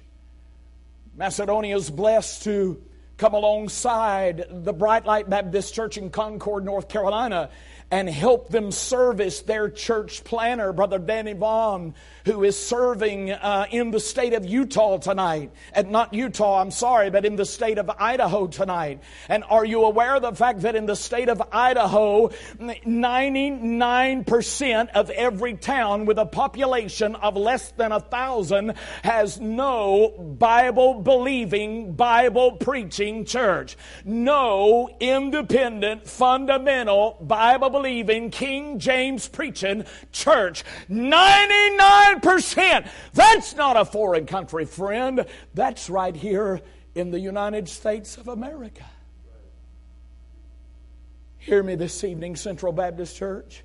Macedonia 1.15 1.75
is 1.75 1.89
blessed 1.89 2.43
to 2.43 2.81
come 3.17 3.33
alongside 3.33 4.45
the 4.49 4.73
Bright 4.73 5.05
Light 5.05 5.29
Baptist 5.29 5.73
Church 5.73 5.97
in 5.97 6.11
Concord, 6.11 6.63
North 6.63 6.87
Carolina, 6.87 7.49
and 7.89 8.09
help 8.09 8.49
them 8.49 8.69
service 8.71 9.39
their 9.41 9.69
church 9.69 10.25
planner, 10.25 10.73
Brother 10.73 10.99
Danny 10.99 11.31
Vaughn, 11.33 11.95
who 12.25 12.43
is 12.43 12.57
serving 12.57 13.31
uh, 13.31 13.67
in 13.71 13.91
the 13.91 14.01
state 14.01 14.33
of 14.33 14.45
Utah 14.45 14.97
tonight. 14.97 15.51
And 15.71 15.91
not 15.91 16.13
Utah, 16.13 16.59
I'm 16.59 16.71
sorry, 16.71 17.09
but 17.09 17.23
in 17.23 17.37
the 17.37 17.45
state 17.45 17.77
of 17.77 17.89
Idaho 17.89 18.47
tonight. 18.47 19.01
And 19.29 19.45
are 19.49 19.63
you 19.63 19.85
aware 19.85 20.15
of 20.15 20.21
the 20.21 20.33
fact 20.33 20.59
that 20.61 20.75
in 20.75 20.85
the 20.85 20.97
state 20.97 21.29
of 21.29 21.41
Idaho, 21.51 22.27
99% 22.59 24.89
of 24.89 25.09
every 25.11 25.53
town 25.53 26.05
with 26.05 26.17
a 26.17 26.25
population 26.25 27.15
of 27.15 27.37
less 27.37 27.71
than 27.71 27.93
a 27.93 28.01
thousand 28.01 28.73
has 29.03 29.39
no 29.39 30.09
Bible 30.09 30.95
believing, 30.95 31.93
Bible 31.93 32.57
preaching 32.57 33.23
church? 33.23 33.77
No 34.03 34.89
independent, 34.99 36.09
fundamental, 36.09 37.17
Bible 37.21 37.76
believing, 37.77 38.31
King 38.31 38.79
James 38.79 39.27
preaching 39.27 39.85
church. 40.11 40.63
99%. 40.89 42.89
That's 43.13 43.55
not 43.55 43.77
a 43.77 43.85
foreign 43.85 44.25
country, 44.25 44.65
friend. 44.65 45.23
That's 45.53 45.87
right 45.87 46.15
here 46.15 46.61
in 46.95 47.11
the 47.11 47.19
United 47.19 47.69
States 47.69 48.17
of 48.17 48.29
America. 48.29 48.85
Hear 51.37 51.61
me 51.61 51.75
this 51.75 52.03
evening, 52.03 52.35
Central 52.35 52.73
Baptist 52.73 53.15
Church. 53.15 53.63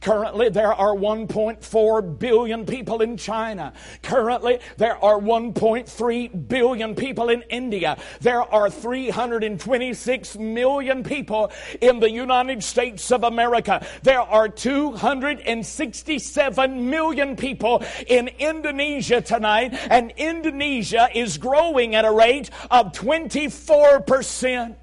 Currently, 0.00 0.48
there 0.48 0.72
are 0.72 0.94
1.4 0.94 2.18
billion 2.18 2.64
people 2.64 3.02
in 3.02 3.18
China. 3.18 3.74
Currently, 4.02 4.60
there 4.78 4.96
are 5.04 5.18
1.3 5.18 6.48
billion 6.48 6.94
people 6.94 7.28
in 7.28 7.42
India. 7.50 7.98
There 8.20 8.42
are 8.42 8.70
326 8.70 10.38
million 10.38 11.02
people 11.02 11.52
in 11.82 12.00
the 12.00 12.10
United 12.10 12.64
States 12.64 13.12
of 13.12 13.24
America. 13.24 13.84
There 14.02 14.22
are 14.22 14.48
267 14.48 16.90
million 16.90 17.36
people 17.36 17.82
in 18.06 18.28
Indonesia 18.38 19.20
tonight, 19.20 19.74
and 19.90 20.14
Indonesia 20.16 21.10
is 21.14 21.36
growing 21.36 21.94
at 21.94 22.06
a 22.06 22.10
rate 22.10 22.48
of 22.70 22.92
24%. 22.92 24.76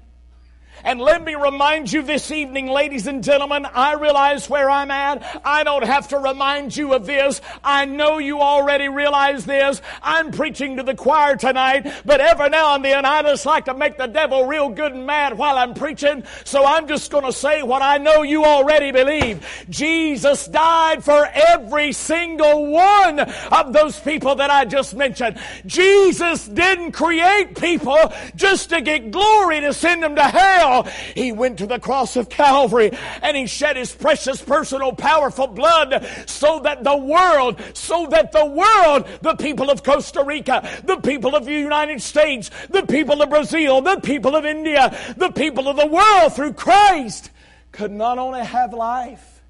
And 0.84 1.00
let 1.00 1.24
me 1.24 1.34
remind 1.34 1.92
you 1.92 2.02
this 2.02 2.30
evening, 2.30 2.68
ladies 2.68 3.06
and 3.06 3.24
gentlemen, 3.24 3.66
I 3.66 3.94
realize 3.94 4.48
where 4.48 4.70
I'm 4.70 4.90
at. 4.90 5.40
I 5.44 5.64
don't 5.64 5.84
have 5.84 6.08
to 6.08 6.18
remind 6.18 6.76
you 6.76 6.94
of 6.94 7.06
this. 7.06 7.40
I 7.64 7.84
know 7.84 8.18
you 8.18 8.40
already 8.40 8.88
realize 8.88 9.44
this. 9.44 9.82
I'm 10.02 10.30
preaching 10.30 10.76
to 10.76 10.82
the 10.82 10.94
choir 10.94 11.36
tonight, 11.36 11.92
but 12.04 12.20
every 12.20 12.50
now 12.50 12.74
and 12.74 12.84
then 12.84 13.04
I 13.04 13.22
just 13.22 13.44
like 13.44 13.64
to 13.64 13.74
make 13.74 13.98
the 13.98 14.06
devil 14.06 14.46
real 14.46 14.68
good 14.68 14.92
and 14.92 15.06
mad 15.06 15.36
while 15.36 15.58
I'm 15.58 15.74
preaching. 15.74 16.22
So 16.44 16.64
I'm 16.64 16.86
just 16.86 17.10
going 17.10 17.24
to 17.24 17.32
say 17.32 17.62
what 17.62 17.82
I 17.82 17.98
know 17.98 18.22
you 18.22 18.44
already 18.44 18.92
believe. 18.92 19.66
Jesus 19.68 20.46
died 20.46 21.02
for 21.02 21.28
every 21.32 21.92
single 21.92 22.66
one 22.70 23.20
of 23.20 23.72
those 23.72 23.98
people 23.98 24.36
that 24.36 24.50
I 24.50 24.64
just 24.64 24.94
mentioned. 24.94 25.38
Jesus 25.66 26.46
didn't 26.46 26.92
create 26.92 27.58
people 27.58 28.12
just 28.36 28.70
to 28.70 28.80
get 28.80 29.10
glory 29.10 29.60
to 29.60 29.72
send 29.72 30.02
them 30.02 30.14
to 30.14 30.22
hell. 30.22 30.67
He 31.14 31.32
went 31.32 31.58
to 31.58 31.66
the 31.66 31.78
cross 31.78 32.16
of 32.16 32.28
Calvary 32.28 32.90
and 33.22 33.36
he 33.36 33.46
shed 33.46 33.76
his 33.76 33.92
precious, 33.92 34.40
personal, 34.40 34.92
powerful 34.92 35.46
blood 35.46 36.06
so 36.26 36.60
that 36.60 36.84
the 36.84 36.96
world, 36.96 37.60
so 37.74 38.06
that 38.10 38.32
the 38.32 38.46
world, 38.46 39.06
the 39.22 39.36
people 39.36 39.70
of 39.70 39.82
Costa 39.82 40.22
Rica, 40.24 40.68
the 40.84 40.98
people 40.98 41.34
of 41.34 41.44
the 41.44 41.52
United 41.52 42.02
States, 42.02 42.50
the 42.70 42.82
people 42.82 43.22
of 43.22 43.30
Brazil, 43.30 43.80
the 43.80 44.00
people 44.00 44.36
of 44.36 44.44
India, 44.44 44.96
the 45.16 45.30
people 45.30 45.68
of 45.68 45.76
the 45.76 45.86
world 45.86 46.34
through 46.34 46.52
Christ 46.52 47.30
could 47.72 47.92
not 47.92 48.18
only 48.18 48.44
have 48.44 48.72
life, 48.72 49.42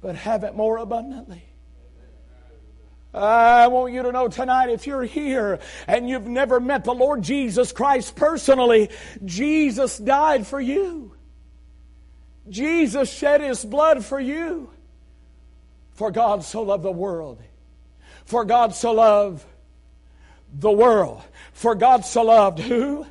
but 0.00 0.16
have 0.16 0.44
it 0.44 0.54
more 0.54 0.78
abundantly. 0.78 1.44
I 3.14 3.68
want 3.68 3.92
you 3.92 4.02
to 4.02 4.12
know 4.12 4.28
tonight 4.28 4.70
if 4.70 4.86
you're 4.86 5.02
here 5.02 5.60
and 5.86 6.08
you've 6.08 6.26
never 6.26 6.60
met 6.60 6.84
the 6.84 6.94
Lord 6.94 7.22
Jesus 7.22 7.70
Christ 7.70 8.16
personally, 8.16 8.90
Jesus 9.24 9.98
died 9.98 10.46
for 10.46 10.60
you. 10.60 11.14
Jesus 12.48 13.12
shed 13.12 13.40
his 13.40 13.64
blood 13.64 14.04
for 14.04 14.18
you. 14.18 14.70
For 15.92 16.10
God 16.10 16.42
so 16.42 16.62
loved 16.62 16.84
the 16.84 16.90
world. 16.90 17.38
For 18.24 18.44
God 18.44 18.74
so 18.74 18.92
loved 18.92 19.44
the 20.52 20.70
world. 20.70 21.22
For 21.52 21.74
God 21.74 22.04
so 22.04 22.22
loved 22.22 22.60
who? 22.60 23.06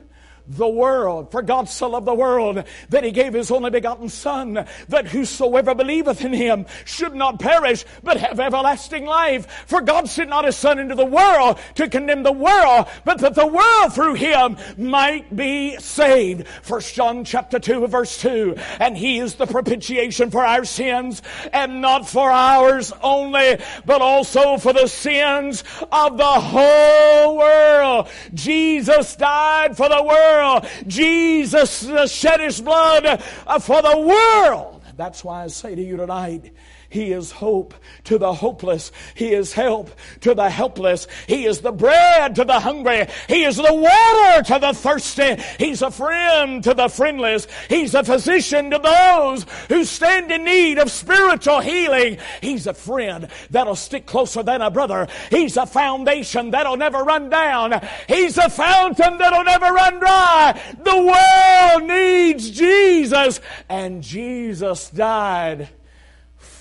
The 0.58 0.68
world. 0.68 1.32
For 1.32 1.42
God 1.42 1.70
so 1.70 1.90
loved 1.90 2.08
the 2.08 2.14
world 2.14 2.64
that 2.90 3.04
he 3.04 3.12
gave 3.12 3.34
his 3.34 3.52
only 3.52 3.70
begotten 3.70 4.10
Son, 4.10 4.66
that 4.90 5.08
whosoever 5.08 5.74
believeth 5.74 6.24
in 6.24 6.34
him 6.34 6.66
should 6.86 7.16
not 7.16 7.40
perish, 7.40 7.86
but 8.04 8.18
have 8.18 8.40
everlasting 8.40 9.06
life. 9.06 9.66
For 9.68 9.82
God 9.82 10.10
sent 10.10 10.30
not 10.30 10.46
his 10.46 10.56
Son 10.56 10.80
into 10.80 10.96
the 10.96 11.06
world 11.06 11.58
to 11.76 11.90
condemn 11.90 12.24
the 12.24 12.32
world, 12.32 12.88
but 13.06 13.20
that 13.20 13.36
the 13.36 13.48
world 13.48 13.94
through 13.94 14.16
him 14.16 14.58
might 14.78 15.36
be 15.36 15.78
saved. 15.78 16.48
First 16.62 16.94
John 16.96 17.24
chapter 17.24 17.60
2 17.60 17.88
verse 17.88 18.20
2. 18.20 18.56
And 18.80 18.98
he 18.98 19.20
is 19.20 19.36
the 19.36 19.48
propitiation 19.48 20.32
for 20.32 20.44
our 20.44 20.66
sins, 20.66 21.22
and 21.54 21.82
not 21.82 22.08
for 22.08 22.30
ours 22.30 22.92
only, 23.02 23.58
but 23.86 24.02
also 24.02 24.58
for 24.58 24.74
the 24.74 24.88
sins 24.88 25.64
of 25.92 26.18
the 26.18 26.24
whole 26.24 27.38
world. 27.38 28.10
Jesus 28.34 29.16
died 29.16 29.78
for 29.78 29.88
the 29.90 30.04
world 30.04 30.40
world. 30.41 30.67
Jesus 30.88 31.88
shed 32.12 32.39
his 32.39 32.62
blood 32.62 33.06
uh, 33.06 33.60
for 33.60 33.82
the 33.82 33.97
world. 33.97 34.82
That's 34.97 35.23
why 35.23 35.43
I 35.43 35.47
say 35.47 35.75
to 35.75 35.82
you 35.82 35.97
tonight, 35.97 36.51
he 36.91 37.13
is 37.13 37.32
hope 37.32 37.73
to 38.04 38.17
the 38.17 38.34
hopeless. 38.34 38.91
He 39.15 39.34
is 39.34 39.54
help 39.54 39.91
to 40.19 40.36
the 40.36 40.49
helpless. 40.49 41.08
He 41.25 41.45
is 41.45 41.62
the 41.62 41.71
bread 41.71 42.36
to 42.36 42.43
the 42.43 42.60
hungry. 42.60 43.08
He 43.30 43.45
is 43.45 43.56
the 43.56 43.73
water 43.73 44.43
to 44.43 44.60
the 44.60 44.73
thirsty. 44.73 45.41
He's 45.58 45.82
a 45.82 45.89
friend 45.89 46.62
to 46.65 46.73
the 46.73 46.89
friendless. 46.89 47.47
He's 47.69 47.95
a 47.95 48.04
physician 48.04 48.71
to 48.71 48.77
those 48.77 49.45
who 49.69 49.86
stand 49.86 50.34
in 50.34 50.43
need 50.43 50.80
of 50.80 50.91
spiritual 50.91 51.62
healing. 51.62 52.17
He's 52.41 52.67
a 52.67 52.73
friend 52.73 53.30
that'll 53.51 53.77
stick 53.77 54.06
closer 54.06 54.43
than 54.43 54.60
a 54.60 54.69
brother. 54.69 55.08
He's 55.30 55.56
a 55.56 55.65
foundation 55.65 56.51
that'll 56.51 56.75
never 56.75 57.06
run 57.06 57.30
down. 57.30 57.88
He's 58.10 58.38
a 58.38 58.49
fountain 58.49 59.17
that'll 59.17 59.45
never 59.45 59.71
run 59.71 59.97
dry. 59.97 60.62
The 60.77 61.77
world 61.77 61.88
needs 61.88 62.51
Jesus 62.51 63.39
and 63.69 64.04
Jesus 64.04 64.89
died 64.89 65.69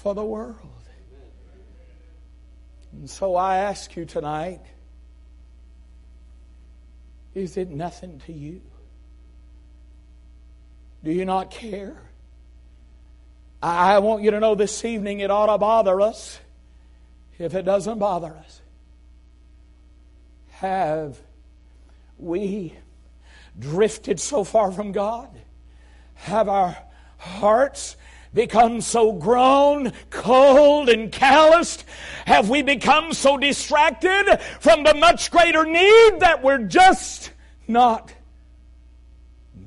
for 0.01 0.15
the 0.15 0.25
world. 0.25 0.57
And 2.93 3.09
so 3.09 3.37
I 3.37 3.59
ask 3.59 3.95
you 3.97 4.07
tonight 4.07 4.61
is 7.35 7.57
it 7.57 7.71
nothing 7.71 8.21
to 8.27 8.33
you? 8.33 8.61
Do 11.05 11.13
you 11.13 11.25
not 11.25 11.51
care? 11.51 11.97
I 13.63 13.99
want 13.99 14.23
you 14.23 14.33
to 14.33 14.41
know 14.41 14.55
this 14.55 14.85
evening 14.85 15.21
it 15.21 15.31
ought 15.31 15.47
to 15.47 15.59
bother 15.59 16.01
us 16.01 16.41
if 17.39 17.55
it 17.55 17.63
doesn't 17.63 17.99
bother 17.99 18.35
us. 18.35 18.63
Have 20.53 21.21
we 22.19 22.75
drifted 23.59 24.19
so 24.19 24.45
far 24.45 24.73
from 24.73 24.93
God? 24.93 25.29
Have 26.15 26.49
our 26.49 26.77
hearts 27.19 27.97
become 28.33 28.81
so 28.81 29.13
grown, 29.13 29.93
cold, 30.11 30.89
and 30.89 31.11
calloused? 31.11 31.85
Have 32.27 32.49
we 32.49 32.63
become 32.63 33.13
so 33.13 33.37
distracted 33.37 34.39
from 34.61 34.85
the 34.85 34.95
much 34.95 35.31
greater 35.31 35.65
need 35.65 36.21
that 36.21 36.43
we're 36.43 36.59
just 36.59 37.33
not 37.67 38.13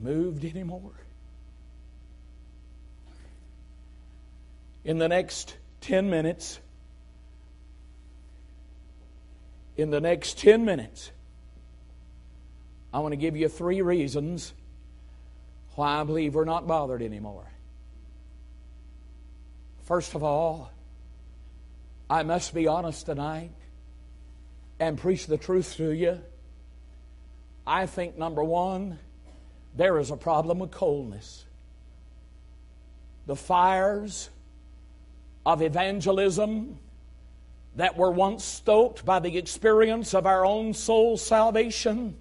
moved 0.01 0.45
anymore? 0.45 0.91
In 4.85 4.97
the 4.97 5.07
next 5.07 5.55
10 5.81 6.09
minutes, 6.09 6.59
in 9.77 9.89
the 9.89 10.01
next 10.01 10.37
10 10.39 10.65
minutes, 10.65 11.11
I 12.93 12.99
want 12.99 13.13
to 13.13 13.17
give 13.17 13.35
you 13.35 13.47
three 13.47 13.81
reasons 13.81 14.53
why 15.75 15.99
I 15.99 16.03
believe 16.03 16.35
we're 16.35 16.45
not 16.45 16.67
bothered 16.67 17.01
anymore. 17.01 17.52
First 19.83 20.15
of 20.15 20.23
all, 20.23 20.71
I 22.09 22.23
must 22.23 22.53
be 22.53 22.67
honest 22.67 23.05
tonight 23.05 23.51
and 24.79 24.97
preach 24.97 25.27
the 25.27 25.37
truth 25.37 25.75
to 25.75 25.91
you. 25.91 26.21
I 27.67 27.85
think, 27.85 28.17
number 28.17 28.43
one, 28.43 28.97
there 29.75 29.99
is 29.99 30.09
a 30.09 30.15
problem 30.15 30.59
with 30.59 30.71
coldness. 30.71 31.45
The 33.25 33.35
fires 33.35 34.29
of 35.45 35.61
evangelism 35.61 36.77
that 37.75 37.97
were 37.97 38.11
once 38.11 38.45
stoked 38.45 39.05
by 39.05 39.19
the 39.19 39.37
experience 39.37 40.13
of 40.13 40.25
our 40.25 40.45
own 40.45 40.73
soul 40.73 41.17
salvation 41.17 42.15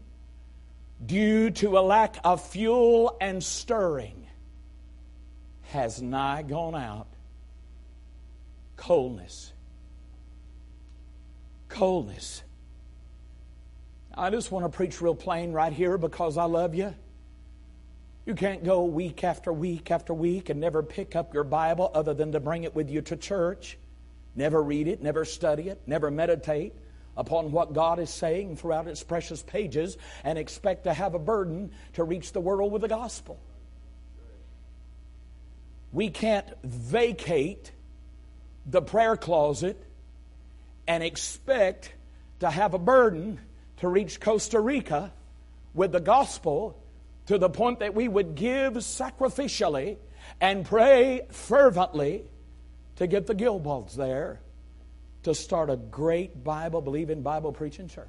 due 1.05 1.51
to 1.51 1.79
a 1.79 1.81
lack 1.81 2.16
of 2.25 2.44
fuel 2.44 3.16
and 3.20 3.42
stirring 3.42 4.27
has 5.70 6.03
nigh 6.03 6.42
gone 6.42 6.75
out 6.75 7.12
coldness. 8.83 9.53
Coldness. 11.68 12.42
I 14.12 14.29
just 14.31 14.51
want 14.51 14.64
to 14.64 14.77
preach 14.77 15.01
real 15.01 15.14
plain 15.14 15.53
right 15.53 15.73
here 15.73 15.97
because 15.97 16.37
I 16.37 16.45
love 16.45 16.75
you. 16.75 16.92
You 18.27 18.35
can't 18.35 18.64
go 18.64 18.83
week 18.83 19.23
after 19.23 19.53
week 19.53 19.92
after 19.92 20.12
week 20.12 20.51
and 20.51 20.61
never 20.61 20.83
pick 20.83 21.14
up 21.14 21.33
your 21.33 21.45
Bible 21.45 21.92
other 21.95 22.12
than 22.12 22.33
to 22.33 22.40
bring 22.40 22.64
it 22.64 22.75
with 22.75 22.90
you 22.90 23.03
to 23.03 23.16
church. 23.16 23.79
Never 24.35 24.61
read 24.61 24.88
it, 24.88 25.01
never 25.01 25.25
study 25.25 25.68
it, 25.68 25.81
never 25.87 26.11
meditate 26.11 26.75
upon 27.16 27.53
what 27.53 27.75
God 27.75 28.01
is 28.01 28.11
saying 28.11 28.57
throughout 28.57 28.88
its 28.88 29.05
precious 29.05 29.45
pages 29.45 29.97
and 30.25 30.37
expect 30.37 30.85
to 30.85 30.92
have 30.92 31.14
a 31.14 31.21
burden 31.21 31.71
to 31.92 32.03
reach 32.03 32.33
the 32.33 32.40
world 32.40 32.73
with 32.73 32.83
the 32.83 32.88
gospel. 32.88 33.38
We 35.92 36.11
can't 36.11 36.49
vacate 36.64 37.71
the 38.66 38.83
prayer 38.83 39.16
closet 39.16 39.83
and 40.87 41.03
expect 41.03 41.92
to 42.40 42.51
have 42.51 42.75
a 42.75 42.79
burden 42.79 43.40
to 43.79 43.88
reach 43.88 44.20
Costa 44.20 44.61
Rica 44.61 45.12
with 45.75 45.92
the 45.92 46.01
gospel 46.01 46.79
to 47.27 47.38
the 47.38 47.48
point 47.48 47.81
that 47.81 47.94
we 47.94 48.09
would 48.09 48.35
give 48.35 48.75
sacrificially 48.75 49.96
and 50.40 50.64
pray 50.64 51.22
fervently 51.31 52.25
to 52.96 53.07
get 53.07 53.27
the 53.27 53.35
Gilbalds 53.35 53.94
there 53.94 54.40
to 55.22 55.35
start 55.35 55.70
a 55.70 55.77
great 55.77 56.42
Bible 56.42 56.81
believing, 56.81 57.22
Bible 57.22 57.53
preaching 57.53 57.88
church. 57.88 58.07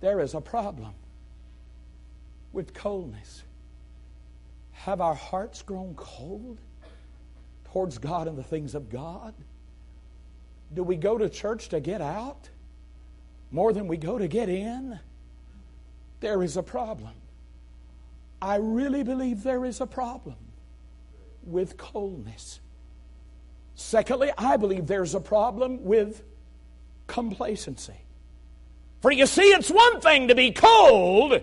There 0.00 0.20
is 0.20 0.34
a 0.34 0.40
problem 0.40 0.92
with 2.52 2.74
coldness. 2.74 3.42
Have 4.72 5.00
our 5.00 5.14
hearts 5.14 5.62
grown 5.62 5.94
cold? 5.94 6.58
Towards 7.72 7.98
God 7.98 8.28
and 8.28 8.36
the 8.36 8.42
things 8.42 8.74
of 8.74 8.90
God? 8.90 9.34
Do 10.74 10.82
we 10.82 10.96
go 10.96 11.18
to 11.18 11.28
church 11.28 11.68
to 11.70 11.80
get 11.80 12.00
out 12.00 12.48
more 13.50 13.72
than 13.72 13.88
we 13.88 13.96
go 13.96 14.18
to 14.18 14.28
get 14.28 14.48
in? 14.48 14.98
There 16.20 16.42
is 16.42 16.56
a 16.56 16.62
problem. 16.62 17.14
I 18.40 18.56
really 18.56 19.02
believe 19.02 19.42
there 19.42 19.64
is 19.64 19.80
a 19.80 19.86
problem 19.86 20.36
with 21.44 21.76
coldness. 21.76 22.60
Secondly, 23.74 24.30
I 24.36 24.56
believe 24.56 24.86
there's 24.86 25.14
a 25.14 25.20
problem 25.20 25.84
with 25.84 26.22
complacency. 27.06 27.94
For 29.00 29.12
you 29.12 29.26
see, 29.26 29.42
it's 29.42 29.70
one 29.70 30.00
thing 30.00 30.28
to 30.28 30.34
be 30.34 30.50
cold, 30.50 31.40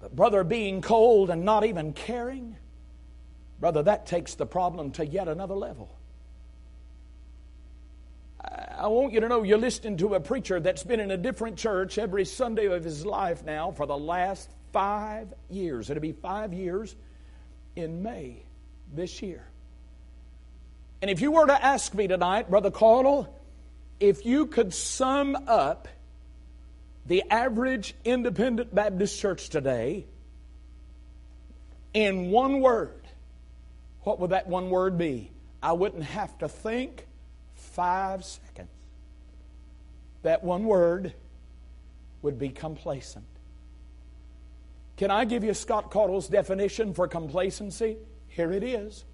but 0.00 0.14
brother, 0.14 0.44
being 0.44 0.82
cold 0.82 1.30
and 1.30 1.44
not 1.44 1.64
even 1.64 1.92
caring, 1.94 2.56
brother, 3.60 3.82
that 3.82 4.06
takes 4.06 4.34
the 4.34 4.46
problem 4.46 4.92
to 4.92 5.06
yet 5.06 5.28
another 5.28 5.54
level. 5.54 5.94
I 8.78 8.86
want 8.86 9.12
you 9.12 9.20
to 9.20 9.28
know 9.28 9.42
you're 9.42 9.58
listening 9.58 9.96
to 9.98 10.14
a 10.14 10.20
preacher 10.20 10.60
that's 10.60 10.84
been 10.84 11.00
in 11.00 11.10
a 11.10 11.16
different 11.16 11.56
church 11.56 11.98
every 11.98 12.24
Sunday 12.24 12.66
of 12.66 12.84
his 12.84 13.04
life 13.04 13.44
now 13.44 13.72
for 13.72 13.86
the 13.86 13.98
last 13.98 14.48
five 14.72 15.32
years. 15.50 15.90
It'll 15.90 16.00
be 16.00 16.12
five 16.12 16.54
years 16.54 16.94
in 17.74 18.02
May 18.02 18.42
this 18.94 19.20
year. 19.20 19.44
And 21.02 21.10
if 21.10 21.20
you 21.20 21.32
were 21.32 21.46
to 21.46 21.64
ask 21.64 21.94
me 21.94 22.06
tonight, 22.06 22.50
Brother 22.50 22.70
Caudill, 22.70 23.28
if 24.00 24.24
you 24.24 24.46
could 24.46 24.72
sum 24.72 25.36
up 25.46 25.88
the 27.06 27.24
average 27.30 27.94
independent 28.04 28.74
Baptist 28.74 29.18
church 29.18 29.48
today 29.48 30.06
in 31.94 32.30
one 32.30 32.60
word, 32.60 32.97
what 34.08 34.20
would 34.20 34.30
that 34.30 34.46
one 34.46 34.70
word 34.70 34.96
be? 34.96 35.30
I 35.62 35.74
wouldn't 35.74 36.04
have 36.04 36.38
to 36.38 36.48
think 36.48 37.06
five 37.52 38.24
seconds. 38.24 38.70
That 40.22 40.42
one 40.42 40.64
word 40.64 41.12
would 42.22 42.38
be 42.38 42.48
complacent. 42.48 43.26
Can 44.96 45.10
I 45.10 45.26
give 45.26 45.44
you 45.44 45.52
Scott 45.52 45.90
Caudill's 45.90 46.26
definition 46.26 46.94
for 46.94 47.06
complacency? 47.06 47.98
Here 48.28 48.50
it 48.50 48.64
is 48.64 49.04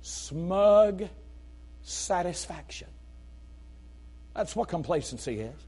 smug 0.00 1.08
satisfaction. 1.82 2.88
That's 4.32 4.54
what 4.54 4.68
complacency 4.68 5.40
is. 5.40 5.66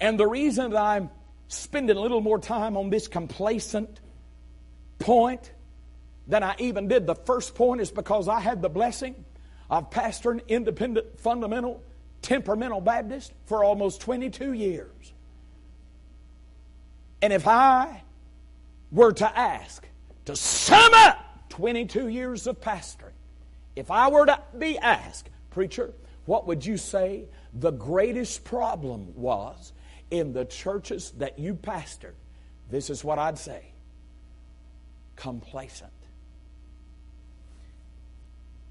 And 0.00 0.20
the 0.20 0.26
reason 0.28 0.70
that 0.70 0.80
I'm 0.80 1.10
spending 1.48 1.96
a 1.96 2.00
little 2.00 2.20
more 2.20 2.38
time 2.38 2.76
on 2.76 2.90
this 2.90 3.08
complacent 3.08 3.98
point 5.00 5.50
than 6.30 6.42
I 6.42 6.54
even 6.58 6.88
did 6.88 7.06
the 7.06 7.14
first 7.14 7.54
point 7.54 7.80
is 7.80 7.90
because 7.90 8.28
I 8.28 8.40
had 8.40 8.62
the 8.62 8.68
blessing 8.68 9.24
of 9.68 9.90
pastoring 9.90 10.46
independent, 10.48 11.18
fundamental, 11.18 11.82
temperamental 12.22 12.80
Baptist 12.80 13.32
for 13.46 13.64
almost 13.64 14.00
22 14.00 14.52
years. 14.52 15.12
And 17.20 17.32
if 17.32 17.46
I 17.46 18.02
were 18.92 19.12
to 19.12 19.38
ask 19.38 19.86
to 20.24 20.36
sum 20.36 20.92
up 20.94 21.18
22 21.50 22.08
years 22.08 22.46
of 22.46 22.60
pastoring, 22.60 23.12
if 23.74 23.90
I 23.90 24.08
were 24.08 24.26
to 24.26 24.40
be 24.56 24.78
asked, 24.78 25.30
preacher, 25.50 25.92
what 26.26 26.46
would 26.46 26.64
you 26.64 26.76
say 26.76 27.24
the 27.52 27.72
greatest 27.72 28.44
problem 28.44 29.12
was 29.16 29.72
in 30.10 30.32
the 30.32 30.44
churches 30.44 31.12
that 31.18 31.38
you 31.38 31.54
pastored? 31.54 32.14
This 32.70 32.88
is 32.88 33.02
what 33.02 33.18
I'd 33.18 33.38
say 33.38 33.64
complacent. 35.16 35.90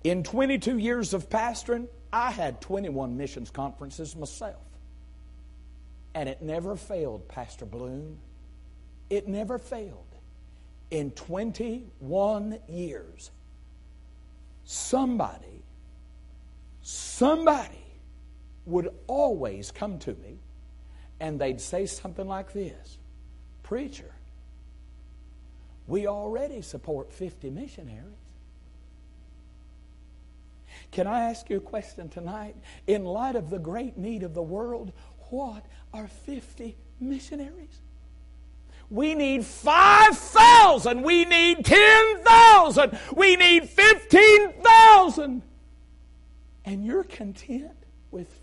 In 0.04 0.24
22 0.24 0.78
years 0.78 1.14
of 1.14 1.30
pastoring, 1.30 1.88
I 2.12 2.32
had 2.32 2.62
21 2.62 3.18
missions 3.18 3.52
conferences 3.52 4.16
myself. 4.16 4.56
And 6.14 6.28
it 6.28 6.42
never 6.42 6.76
failed, 6.76 7.28
Pastor 7.28 7.66
Bloom. 7.66 8.18
It 9.10 9.28
never 9.28 9.58
failed. 9.58 10.06
In 10.90 11.12
21 11.12 12.60
years, 12.68 13.32
somebody, 14.64 15.64
somebody 16.82 17.86
would 18.66 18.90
always 19.08 19.72
come 19.72 20.00
to 20.00 20.14
me 20.14 20.40
and 21.20 21.40
they'd 21.40 21.62
say 21.62 21.86
something 21.86 22.28
like 22.28 22.54
this 22.54 22.98
Preacher, 23.62 24.14
we 25.88 26.08
already 26.08 26.62
support 26.62 27.12
50 27.14 27.50
missionaries. 27.50 28.29
Can 30.92 31.08
I 31.08 31.30
ask 31.30 31.50
you 31.50 31.58
a 31.58 31.62
question 31.62 32.10
tonight? 32.10 32.56
In 32.88 33.04
light 33.04 33.36
of 33.36 33.50
the 33.50 33.60
great 33.60 33.98
need 33.98 34.24
of 34.24 34.34
the 34.34 34.42
world, 34.42 34.92
what 35.30 35.66
are 35.94 36.08
50 36.08 36.76
missionaries? 37.00 37.82
We 38.90 39.14
need 39.14 39.46
5,000. 39.46 41.04
We 41.04 41.26
need 41.26 41.64
10,000. 41.64 42.98
We 43.16 43.36
need 43.36 43.70
15,000. 43.70 45.44
And 46.66 46.86
you're 46.86 47.04
content 47.04 47.86
with 48.12 48.40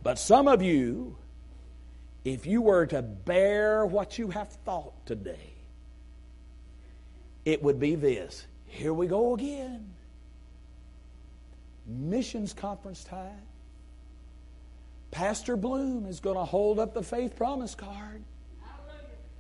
But 0.04 0.20
some 0.20 0.48
of 0.48 0.62
you, 0.62 1.18
if 2.24 2.46
you 2.46 2.62
were 2.62 2.86
to 2.86 3.02
bear 3.02 3.88
what 3.88 4.20
you 4.20 4.30
have 4.30 4.50
thought 4.66 4.94
today, 5.08 5.56
it 7.44 7.64
would 7.64 7.80
be 7.80 7.96
this. 7.96 8.46
Here 8.68 8.94
we 8.94 9.08
go 9.08 9.34
again. 9.34 9.96
Missions 11.88 12.54
conference 12.54 13.04
time. 13.04 13.42
Pastor 15.10 15.58
Bloom 15.58 16.06
is 16.06 16.20
going 16.20 16.38
to 16.38 16.46
hold 16.46 16.78
up 16.78 16.94
the 16.94 17.02
faith 17.02 17.36
promise 17.36 17.74
card. 17.74 18.22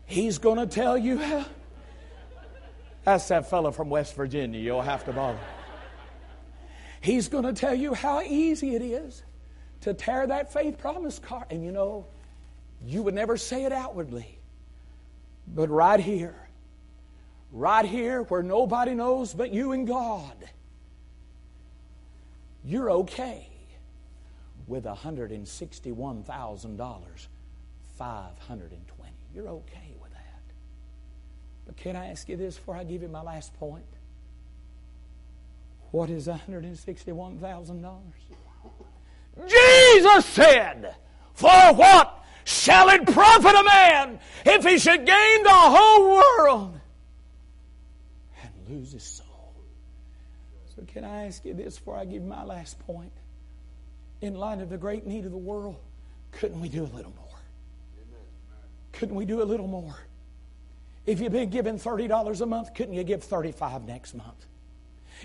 He's 0.07 0.39
going 0.39 0.57
to 0.57 0.65
tell 0.65 0.97
you 0.97 1.19
how. 1.19 1.45
That's 3.03 3.27
that 3.27 3.51
fellow 3.51 3.69
from 3.69 3.91
West 3.91 4.15
Virginia. 4.15 4.59
You'll 4.59 4.81
have 4.81 5.05
to 5.05 5.13
bother. 5.13 5.37
He's 7.01 7.27
going 7.27 7.45
to 7.45 7.53
tell 7.53 7.73
you 7.73 7.93
how 7.93 8.21
easy 8.21 8.75
it 8.75 8.81
is 8.81 9.23
to 9.81 9.93
tear 9.93 10.27
that 10.27 10.51
faith 10.51 10.77
promise 10.77 11.19
card. 11.19 11.45
And 11.49 11.63
you 11.63 11.71
know, 11.71 12.05
you 12.85 13.01
would 13.03 13.13
never 13.13 13.37
say 13.37 13.63
it 13.65 13.71
outwardly. 13.71 14.37
But 15.47 15.69
right 15.69 15.99
here, 15.99 16.35
right 17.51 17.85
here 17.85 18.23
where 18.23 18.43
nobody 18.43 18.93
knows 18.93 19.33
but 19.33 19.53
you 19.53 19.71
and 19.71 19.87
God, 19.87 20.49
you're 22.63 22.91
okay 22.91 23.47
with 24.67 24.83
$161,000, 24.83 27.27
520. 27.97 29.11
You're 29.33 29.47
okay 29.47 29.95
with 30.01 30.11
that. 30.11 30.41
But 31.65 31.77
can 31.77 31.95
I 31.95 32.11
ask 32.11 32.29
you 32.29 32.37
this 32.37 32.57
before 32.57 32.75
I 32.75 32.83
give 32.83 33.01
you 33.01 33.07
my 33.07 33.23
last 33.23 33.57
point? 33.59 33.85
What 35.91 36.09
is 36.09 36.27
$161,000? 36.27 37.99
Jesus 39.47 40.25
said, 40.25 40.95
For 41.33 41.73
what 41.73 42.23
shall 42.43 42.89
it 42.89 43.05
profit 43.07 43.55
a 43.55 43.63
man 43.63 44.19
if 44.45 44.65
he 44.65 44.77
should 44.77 45.05
gain 45.05 45.43
the 45.43 45.49
whole 45.49 46.15
world 46.15 46.79
and 48.43 48.51
lose 48.69 48.91
his 48.91 49.03
soul? 49.03 49.53
So, 50.75 50.83
can 50.85 51.03
I 51.03 51.27
ask 51.27 51.43
you 51.45 51.53
this 51.53 51.77
before 51.77 51.95
I 51.95 52.05
give 52.05 52.23
my 52.23 52.43
last 52.43 52.79
point? 52.79 53.11
In 54.21 54.35
light 54.35 54.59
of 54.59 54.69
the 54.69 54.77
great 54.77 55.07
need 55.07 55.25
of 55.25 55.31
the 55.31 55.37
world, 55.37 55.77
couldn't 56.33 56.59
we 56.59 56.69
do 56.69 56.83
a 56.83 56.91
little 56.95 57.13
more? 57.15 57.25
Couldn't 58.91 59.15
we 59.15 59.25
do 59.25 59.41
a 59.41 59.45
little 59.45 59.67
more? 59.67 59.95
If 61.05 61.21
you've 61.21 61.31
been 61.31 61.49
given 61.49 61.79
$30 61.79 62.41
a 62.41 62.45
month, 62.45 62.73
couldn't 62.75 62.93
you 62.93 63.03
give 63.03 63.23
35 63.23 63.87
next 63.87 64.13
month? 64.13 64.45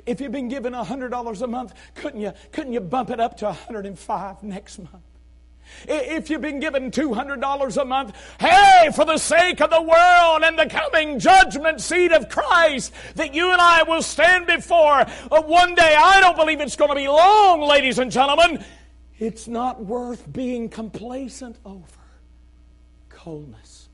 If 0.06 0.20
you've 0.20 0.32
been 0.32 0.48
given 0.48 0.72
$100 0.72 1.42
a 1.42 1.46
month, 1.46 1.74
couldn't 1.94 2.20
you, 2.20 2.32
couldn't 2.52 2.72
you 2.72 2.80
bump 2.80 3.10
it 3.10 3.20
up 3.20 3.36
to 3.38 3.46
105 3.46 4.42
next 4.42 4.78
month? 4.78 5.04
If 5.86 6.30
you've 6.30 6.40
been 6.40 6.60
given 6.60 6.90
$200 6.90 7.80
a 7.80 7.84
month, 7.84 8.14
hey, 8.38 8.90
for 8.94 9.04
the 9.04 9.18
sake 9.18 9.60
of 9.60 9.70
the 9.70 9.80
world 9.82 10.42
and 10.42 10.58
the 10.58 10.66
coming 10.66 11.18
judgment 11.18 11.80
seat 11.80 12.12
of 12.12 12.28
Christ 12.28 12.92
that 13.14 13.34
you 13.34 13.50
and 13.50 13.60
I 13.60 13.82
will 13.82 14.02
stand 14.02 14.46
before 14.46 15.00
uh, 15.00 15.42
one 15.42 15.74
day, 15.74 15.96
I 15.98 16.20
don't 16.20 16.36
believe 16.36 16.60
it's 16.60 16.76
going 16.76 16.90
to 16.90 16.96
be 16.96 17.08
long, 17.08 17.60
ladies 17.62 17.98
and 17.98 18.10
gentlemen. 18.10 18.64
It's 19.18 19.48
not 19.48 19.84
worth 19.84 20.30
being 20.32 20.68
complacent 20.68 21.56
over. 21.64 21.86
coldness, 23.08 23.88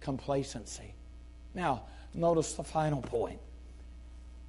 complacency. 0.00 0.94
Now, 1.54 1.82
notice 2.14 2.52
the 2.52 2.62
final 2.62 3.02
point. 3.02 3.40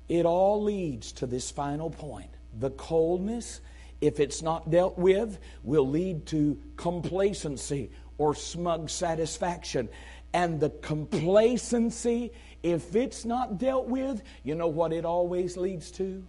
It 0.10 0.26
all 0.26 0.64
leads 0.64 1.12
to 1.14 1.26
this 1.26 1.52
final 1.52 1.90
point. 1.90 2.30
The 2.60 2.70
coldness, 2.72 3.62
if 4.02 4.20
it's 4.20 4.42
not 4.42 4.70
dealt 4.70 4.98
with, 4.98 5.40
will 5.64 5.88
lead 5.88 6.26
to 6.28 6.58
complacency 6.78 7.92
or 8.18 8.34
smug 8.34 8.90
satisfaction. 8.90 9.90
And 10.34 10.60
the 10.60 10.70
complacency, 10.70 12.32
if 12.64 12.96
it's 12.96 13.26
not 13.26 13.58
dealt 13.58 13.88
with, 13.88 14.22
you 14.44 14.56
know 14.56 14.68
what 14.68 14.94
it 14.94 15.06
always 15.06 15.58
leads 15.58 15.92
to? 15.92 16.24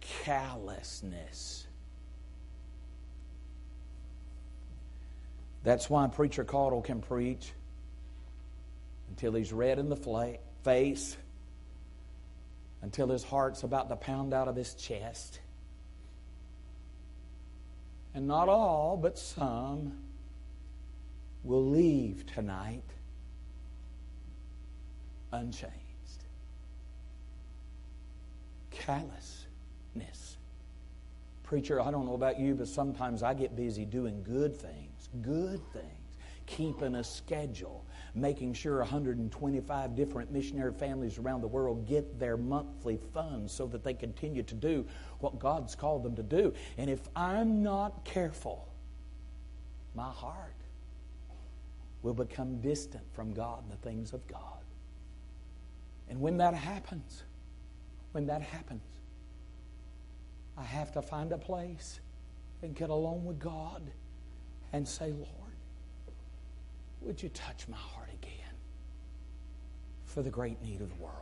Callousness. 0.00 1.66
That's 5.62 5.88
why 5.88 6.06
Preacher 6.08 6.44
Caudill 6.44 6.84
can 6.84 7.00
preach 7.00 7.52
until 9.08 9.32
he's 9.32 9.52
red 9.52 9.78
in 9.78 9.88
the 9.88 10.38
face, 10.62 11.16
until 12.84 13.08
his 13.08 13.24
heart's 13.24 13.62
about 13.62 13.88
to 13.88 13.96
pound 13.96 14.34
out 14.34 14.46
of 14.46 14.54
his 14.54 14.74
chest. 14.74 15.40
And 18.14 18.28
not 18.28 18.50
all, 18.50 18.98
but 18.98 19.18
some 19.18 19.94
will 21.42 21.64
leave 21.64 22.26
tonight 22.26 22.84
unchanged. 25.32 25.72
Callousness. 28.70 30.36
Preacher, 31.42 31.80
I 31.80 31.90
don't 31.90 32.04
know 32.04 32.14
about 32.14 32.38
you, 32.38 32.54
but 32.54 32.68
sometimes 32.68 33.22
I 33.22 33.32
get 33.32 33.56
busy 33.56 33.86
doing 33.86 34.22
good 34.22 34.54
things, 34.54 35.08
good 35.22 35.60
things, 35.72 36.18
keeping 36.44 36.96
a 36.96 37.02
schedule, 37.02 37.82
making 38.14 38.54
sure 38.54 38.78
125 38.78 39.96
different 39.96 40.30
missionary 40.30 40.72
families 40.72 41.18
around 41.18 41.40
the 41.40 41.48
world 41.48 41.86
get 41.86 42.18
their 42.18 42.36
monthly 42.36 42.98
funds 43.12 43.52
so 43.52 43.66
that 43.66 43.82
they 43.82 43.94
continue 43.94 44.42
to 44.42 44.54
do 44.54 44.86
what 45.18 45.38
God's 45.38 45.74
called 45.74 46.04
them 46.04 46.14
to 46.16 46.22
do. 46.22 46.52
And 46.78 46.88
if 46.88 47.00
I'm 47.16 47.62
not 47.62 48.04
careful, 48.04 48.68
my 49.94 50.10
heart 50.10 50.54
will 52.02 52.14
become 52.14 52.60
distant 52.60 53.04
from 53.12 53.32
God 53.32 53.62
and 53.64 53.72
the 53.72 53.76
things 53.88 54.12
of 54.12 54.26
God. 54.28 54.40
And 56.08 56.20
when 56.20 56.36
that 56.36 56.54
happens, 56.54 57.22
when 58.12 58.26
that 58.26 58.42
happens, 58.42 58.82
I 60.56 60.62
have 60.62 60.92
to 60.92 61.02
find 61.02 61.32
a 61.32 61.38
place 61.38 62.00
and 62.62 62.76
get 62.76 62.90
alone 62.90 63.24
with 63.24 63.38
God 63.38 63.82
and 64.72 64.86
say, 64.86 65.12
Lord, 65.12 65.43
would 67.06 67.22
you 67.22 67.28
touch 67.30 67.66
my 67.68 67.76
heart 67.76 68.08
again 68.12 68.54
for 70.04 70.22
the 70.22 70.30
great 70.30 70.62
need 70.62 70.80
of 70.80 70.88
the 70.88 71.02
world? 71.02 71.14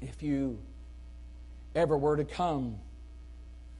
If 0.00 0.22
you 0.22 0.58
ever 1.74 1.96
were 1.96 2.16
to 2.16 2.24
come 2.24 2.78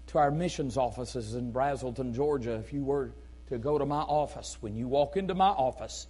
to 0.08 0.18
our 0.18 0.30
missions 0.30 0.76
offices 0.76 1.34
in 1.34 1.52
Braselton, 1.52 2.14
Georgia, 2.14 2.54
if 2.54 2.72
you 2.72 2.84
were 2.84 3.12
to 3.48 3.58
go 3.58 3.78
to 3.78 3.86
my 3.86 4.00
office. 4.00 4.56
When 4.60 4.76
you 4.76 4.88
walk 4.88 5.16
into 5.16 5.34
my 5.34 5.48
office, 5.48 6.06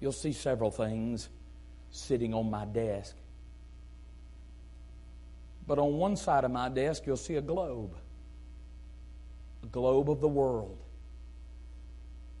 you'll 0.00 0.12
see 0.12 0.32
several 0.32 0.70
things 0.70 1.28
sitting 1.90 2.34
on 2.34 2.50
my 2.50 2.64
desk. 2.64 3.14
But 5.66 5.78
on 5.78 5.94
one 5.94 6.16
side 6.16 6.44
of 6.44 6.50
my 6.50 6.68
desk, 6.68 7.04
you'll 7.06 7.16
see 7.16 7.36
a 7.36 7.40
globe, 7.40 7.94
a 9.62 9.66
globe 9.66 10.10
of 10.10 10.20
the 10.20 10.28
world. 10.28 10.78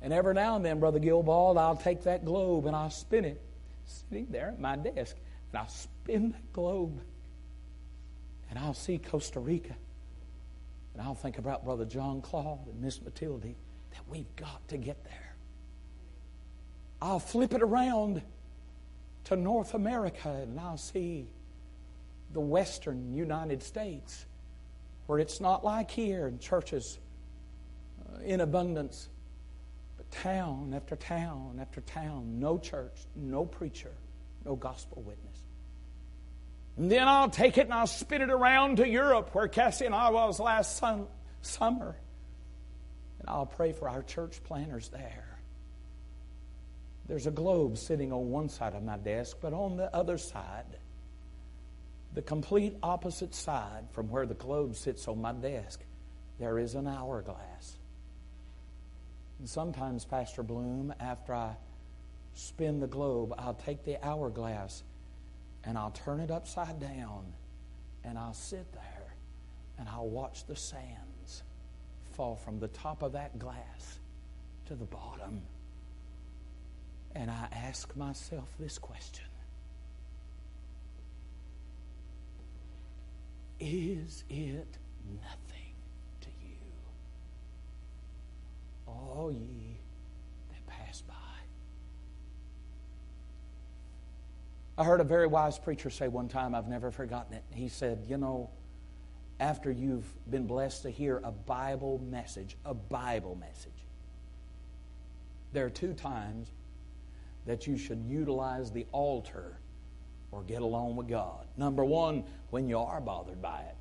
And 0.04 0.12
every 0.12 0.34
now 0.34 0.54
and 0.54 0.62
then, 0.62 0.80
Brother 0.80 0.98
Gilbald, 0.98 1.56
I'll 1.56 1.76
take 1.76 2.02
that 2.02 2.26
globe 2.26 2.66
and 2.66 2.76
I'll 2.76 2.90
spin 2.90 3.24
it, 3.24 3.40
sitting 3.86 4.26
there 4.28 4.48
at 4.48 4.60
my 4.60 4.76
desk, 4.76 5.16
and 5.50 5.58
I'll 5.58 5.68
spin 5.68 6.32
that 6.32 6.52
globe. 6.52 7.00
And 8.50 8.58
I'll 8.58 8.74
see 8.74 8.98
Costa 8.98 9.40
Rica. 9.40 9.74
And 10.92 11.02
I'll 11.02 11.14
think 11.14 11.38
about 11.38 11.64
Brother 11.64 11.86
John 11.86 12.20
Claude 12.20 12.66
and 12.66 12.82
Miss 12.82 13.00
Matilde 13.00 13.54
that 13.92 14.02
we've 14.10 14.36
got 14.36 14.68
to 14.68 14.76
get 14.76 15.02
there. 15.04 15.36
I'll 17.00 17.18
flip 17.18 17.54
it 17.54 17.62
around 17.62 18.20
to 19.24 19.36
North 19.36 19.72
America 19.72 20.28
and 20.28 20.60
I'll 20.60 20.76
see 20.76 21.28
the 22.34 22.40
western 22.40 23.14
United 23.14 23.62
States 23.62 24.26
where 25.06 25.18
it's 25.18 25.40
not 25.40 25.64
like 25.64 25.90
here 25.90 26.26
in 26.26 26.38
churches 26.38 26.98
uh, 28.06 28.18
in 28.18 28.42
abundance, 28.42 29.08
town 30.22 30.72
after 30.74 30.96
town 30.96 31.58
after 31.60 31.80
town, 31.80 32.38
no 32.40 32.58
church, 32.58 32.94
no 33.14 33.44
preacher, 33.44 33.92
no 34.44 34.56
gospel 34.56 35.02
witness. 35.02 35.38
And 36.76 36.90
then 36.90 37.06
I'll 37.06 37.30
take 37.30 37.58
it 37.58 37.66
and 37.66 37.74
I'll 37.74 37.86
spin 37.86 38.22
it 38.22 38.30
around 38.30 38.78
to 38.78 38.88
Europe, 38.88 39.34
where 39.34 39.48
Cassie 39.48 39.86
and 39.86 39.94
I 39.94 40.10
was 40.10 40.40
last 40.40 40.76
sun, 40.76 41.06
summer. 41.42 41.96
And 43.20 43.28
I'll 43.28 43.46
pray 43.46 43.72
for 43.72 43.88
our 43.88 44.02
church 44.02 44.42
planners 44.44 44.88
there. 44.88 45.38
There's 47.06 47.26
a 47.26 47.30
globe 47.30 47.78
sitting 47.78 48.12
on 48.12 48.30
one 48.30 48.48
side 48.48 48.74
of 48.74 48.82
my 48.82 48.96
desk, 48.96 49.36
but 49.40 49.52
on 49.52 49.76
the 49.76 49.94
other 49.94 50.18
side, 50.18 50.78
the 52.14 52.22
complete 52.22 52.76
opposite 52.82 53.34
side 53.34 53.84
from 53.92 54.08
where 54.08 54.26
the 54.26 54.34
globe 54.34 54.76
sits 54.76 55.06
on 55.06 55.20
my 55.20 55.32
desk, 55.32 55.80
there 56.38 56.58
is 56.58 56.74
an 56.74 56.86
hourglass. 56.86 57.76
And 59.38 59.48
sometimes, 59.48 60.04
Pastor 60.04 60.42
Bloom, 60.42 60.94
after 61.00 61.34
I 61.34 61.56
spin 62.34 62.80
the 62.80 62.86
globe, 62.86 63.34
I'll 63.38 63.54
take 63.54 63.84
the 63.84 64.04
hourglass 64.04 64.82
and 65.64 65.78
I'll 65.78 65.90
turn 65.90 66.20
it 66.20 66.30
upside 66.30 66.80
down 66.80 67.32
and 68.04 68.18
I'll 68.18 68.34
sit 68.34 68.70
there 68.72 69.14
and 69.78 69.88
I'll 69.88 70.08
watch 70.08 70.46
the 70.46 70.56
sands 70.56 71.42
fall 72.12 72.36
from 72.36 72.60
the 72.60 72.68
top 72.68 73.02
of 73.02 73.12
that 73.12 73.38
glass 73.38 73.98
to 74.66 74.74
the 74.74 74.84
bottom. 74.84 75.42
And 77.14 77.30
I 77.30 77.48
ask 77.52 77.94
myself 77.96 78.48
this 78.58 78.78
question 78.78 79.24
Is 83.60 84.24
it 84.28 84.78
nothing 85.22 85.74
to 86.20 86.28
you? 86.42 86.56
All 88.94 89.32
ye 89.32 89.78
that 90.50 90.66
pass 90.66 91.02
by. 91.02 91.14
I 94.76 94.84
heard 94.84 95.00
a 95.00 95.04
very 95.04 95.26
wise 95.26 95.58
preacher 95.58 95.90
say 95.90 96.08
one 96.08 96.28
time, 96.28 96.54
I've 96.54 96.68
never 96.68 96.90
forgotten 96.90 97.34
it. 97.34 97.44
He 97.52 97.68
said, 97.68 98.04
You 98.08 98.16
know, 98.18 98.50
after 99.40 99.70
you've 99.70 100.06
been 100.30 100.46
blessed 100.46 100.82
to 100.82 100.90
hear 100.90 101.20
a 101.24 101.32
Bible 101.32 102.00
message, 102.10 102.56
a 102.64 102.74
Bible 102.74 103.36
message, 103.36 103.72
there 105.52 105.64
are 105.66 105.70
two 105.70 105.92
times 105.92 106.48
that 107.46 107.66
you 107.66 107.76
should 107.76 108.02
utilize 108.08 108.70
the 108.70 108.86
altar 108.92 109.58
or 110.32 110.42
get 110.42 110.62
along 110.62 110.96
with 110.96 111.08
God. 111.08 111.46
Number 111.56 111.84
one, 111.84 112.24
when 112.50 112.68
you 112.68 112.78
are 112.78 113.00
bothered 113.00 113.40
by 113.40 113.60
it. 113.60 113.76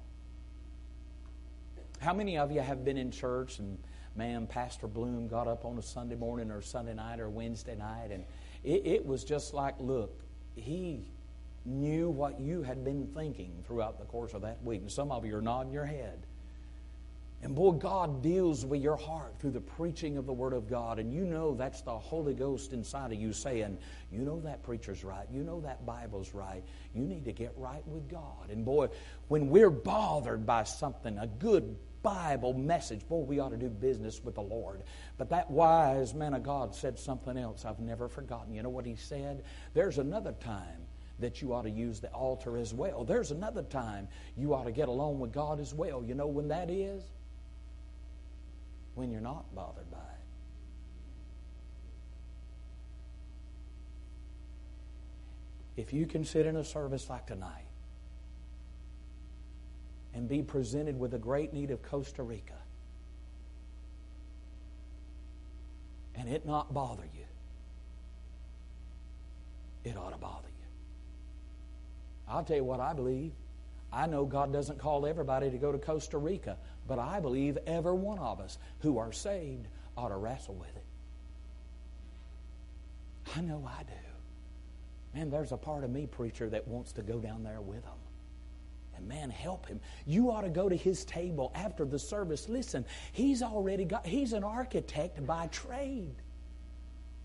How 1.99 2.13
many 2.13 2.37
of 2.37 2.51
you 2.51 2.59
have 2.59 2.83
been 2.83 2.97
in 2.97 3.09
church 3.09 3.59
and, 3.59 3.77
man, 4.15 4.47
Pastor 4.47 4.87
Bloom 4.87 5.27
got 5.27 5.47
up 5.47 5.65
on 5.65 5.77
a 5.77 5.81
Sunday 5.81 6.15
morning 6.15 6.51
or 6.51 6.61
Sunday 6.61 6.93
night 6.93 7.19
or 7.19 7.29
Wednesday 7.29 7.75
night 7.75 8.11
and 8.11 8.23
it, 8.63 8.85
it 8.85 9.05
was 9.05 9.23
just 9.23 9.53
like, 9.53 9.75
look, 9.79 10.23
he 10.55 11.11
knew 11.65 12.09
what 12.09 12.39
you 12.39 12.63
had 12.63 12.83
been 12.83 13.07
thinking 13.07 13.63
throughout 13.65 13.99
the 13.99 14.05
course 14.05 14.33
of 14.33 14.41
that 14.41 14.63
week. 14.63 14.81
And 14.81 14.91
some 14.91 15.11
of 15.11 15.25
you 15.25 15.35
are 15.37 15.41
nodding 15.41 15.71
your 15.71 15.85
head. 15.85 16.25
And 17.43 17.53
boy, 17.53 17.71
God 17.71 18.23
deals 18.23 18.65
with 18.65 18.81
your 18.81 18.95
heart 18.95 19.35
through 19.37 19.51
the 19.51 19.59
preaching 19.59 20.17
of 20.17 20.25
the 20.25 20.31
Word 20.31 20.53
of 20.53 20.69
God. 20.69 20.97
And 20.97 21.11
you 21.13 21.25
know 21.25 21.53
that's 21.53 21.81
the 21.81 21.91
Holy 21.91 22.33
Ghost 22.33 22.71
inside 22.71 23.11
of 23.11 23.19
you 23.19 23.33
saying, 23.33 23.77
You 24.13 24.19
know 24.19 24.39
that 24.41 24.63
preacher's 24.63 25.03
right. 25.03 25.27
You 25.29 25.43
know 25.43 25.59
that 25.59 25.85
Bible's 25.85 26.33
right. 26.33 26.63
You 26.95 27.03
need 27.03 27.25
to 27.25 27.33
get 27.33 27.53
right 27.57 27.85
with 27.85 28.09
God. 28.09 28.49
And 28.49 28.63
boy, 28.63 28.87
when 29.27 29.49
we're 29.49 29.69
bothered 29.69 30.45
by 30.45 30.63
something, 30.63 31.17
a 31.17 31.27
good 31.27 31.75
Bible 32.01 32.53
message, 32.53 33.05
boy, 33.09 33.25
we 33.25 33.39
ought 33.39 33.51
to 33.51 33.57
do 33.57 33.67
business 33.67 34.23
with 34.23 34.35
the 34.35 34.41
Lord. 34.41 34.83
But 35.17 35.29
that 35.31 35.51
wise 35.51 36.13
man 36.13 36.33
of 36.33 36.43
God 36.43 36.73
said 36.73 36.97
something 36.97 37.37
else 37.37 37.65
I've 37.65 37.79
never 37.79 38.07
forgotten. 38.07 38.53
You 38.53 38.63
know 38.63 38.69
what 38.69 38.85
he 38.85 38.95
said? 38.95 39.43
There's 39.73 39.97
another 39.97 40.31
time 40.31 40.87
that 41.19 41.41
you 41.41 41.53
ought 41.53 41.63
to 41.63 41.69
use 41.69 41.99
the 41.99 42.07
altar 42.09 42.57
as 42.57 42.73
well. 42.73 43.03
There's 43.03 43.31
another 43.31 43.63
time 43.63 44.07
you 44.37 44.53
ought 44.53 44.63
to 44.63 44.71
get 44.71 44.87
along 44.87 45.19
with 45.19 45.33
God 45.33 45.59
as 45.59 45.73
well. 45.73 46.03
You 46.03 46.15
know 46.15 46.27
when 46.27 46.47
that 46.47 46.69
is? 46.69 47.03
When 48.95 49.11
you're 49.11 49.21
not 49.21 49.53
bothered 49.55 49.89
by 49.91 49.97
it. 49.97 50.03
If 55.81 55.93
you 55.93 56.05
can 56.05 56.23
sit 56.23 56.45
in 56.45 56.55
a 56.55 56.63
service 56.63 57.09
like 57.09 57.25
tonight 57.25 57.65
and 60.13 60.27
be 60.29 60.43
presented 60.43 60.99
with 60.99 61.15
a 61.15 61.17
great 61.17 61.53
need 61.53 61.71
of 61.71 61.81
Costa 61.81 62.21
Rica. 62.21 62.53
and 66.15 66.29
it 66.29 66.45
not 66.45 66.73
bother 66.73 67.03
you, 67.13 67.25
it 69.83 69.97
ought 69.97 70.11
to 70.11 70.17
bother 70.17 70.47
you. 70.47 70.65
I'll 72.27 72.43
tell 72.43 72.57
you 72.57 72.63
what 72.63 72.79
I 72.79 72.93
believe. 72.93 73.33
I 73.91 74.07
know 74.07 74.25
God 74.25 74.53
doesn't 74.53 74.79
call 74.79 75.05
everybody 75.05 75.51
to 75.51 75.57
go 75.57 75.71
to 75.71 75.77
Costa 75.77 76.17
Rica, 76.17 76.57
but 76.87 76.99
I 76.99 77.19
believe 77.19 77.57
every 77.65 77.93
one 77.93 78.19
of 78.19 78.39
us 78.39 78.57
who 78.79 78.97
are 78.97 79.11
saved 79.11 79.67
ought 79.97 80.09
to 80.09 80.15
wrestle 80.15 80.55
with 80.55 80.75
it. 80.75 80.83
I 83.35 83.41
know 83.41 83.67
I 83.67 83.83
do. 83.83 83.93
Man, 85.13 85.29
there's 85.29 85.51
a 85.51 85.57
part 85.57 85.83
of 85.83 85.91
me, 85.91 86.07
preacher, 86.07 86.49
that 86.49 86.67
wants 86.67 86.91
to 86.93 87.01
go 87.01 87.19
down 87.19 87.43
there 87.43 87.61
with 87.61 87.83
them. 87.83 87.93
And 88.95 89.07
man, 89.07 89.29
help 89.29 89.67
him. 89.67 89.79
You 90.05 90.31
ought 90.31 90.41
to 90.41 90.49
go 90.49 90.69
to 90.69 90.75
his 90.75 91.05
table 91.05 91.51
after 91.55 91.85
the 91.85 91.99
service. 91.99 92.49
Listen, 92.49 92.85
he's 93.11 93.41
already 93.41 93.85
got, 93.85 94.05
he's 94.05 94.33
an 94.33 94.43
architect 94.43 95.25
by 95.25 95.47
trade. 95.47 96.15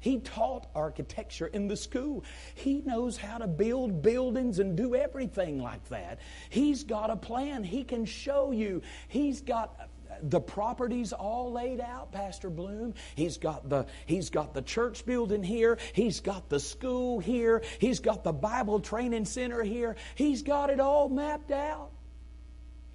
He 0.01 0.21
taught 0.21 0.69
architecture 0.75 1.47
in 1.47 1.69
the 1.69 1.77
school. 1.77 2.25
He 2.55 2.83
knows 2.85 3.17
how 3.17 3.39
to 3.39 3.47
build 3.47 4.03
buildings 4.03 4.59
and 4.59 4.77
do 4.77 4.95
everything 4.95 5.61
like 5.61 5.89
that. 5.89 6.21
He's 6.51 6.85
got 6.85 7.11
a 7.11 7.17
plan. 7.17 7.65
He 7.65 7.85
can 7.85 8.05
show 8.05 8.53
you. 8.53 8.83
He's 9.09 9.41
got 9.41 9.89
the 10.23 10.41
properties 10.41 11.13
all 11.13 11.53
laid 11.53 11.81
out, 11.81 12.13
Pastor 12.13 12.51
Bloom. 12.51 12.95
He's 13.15 13.39
got 13.39 13.69
the 13.69 13.87
he's 14.07 14.31
got 14.31 14.55
the 14.55 14.63
church 14.63 15.05
building 15.05 15.43
here. 15.43 15.79
He's 15.93 16.21
got 16.21 16.49
the 16.49 16.61
school 16.61 17.21
here. 17.21 17.63
He's 17.79 18.01
got 18.01 18.25
the 18.25 18.33
Bible 18.33 18.81
training 18.81 19.25
center 19.25 19.63
here. 19.63 19.97
He's 20.15 20.43
got 20.43 20.71
it 20.71 20.81
all 20.81 21.09
mapped 21.09 21.51
out. 21.51 21.91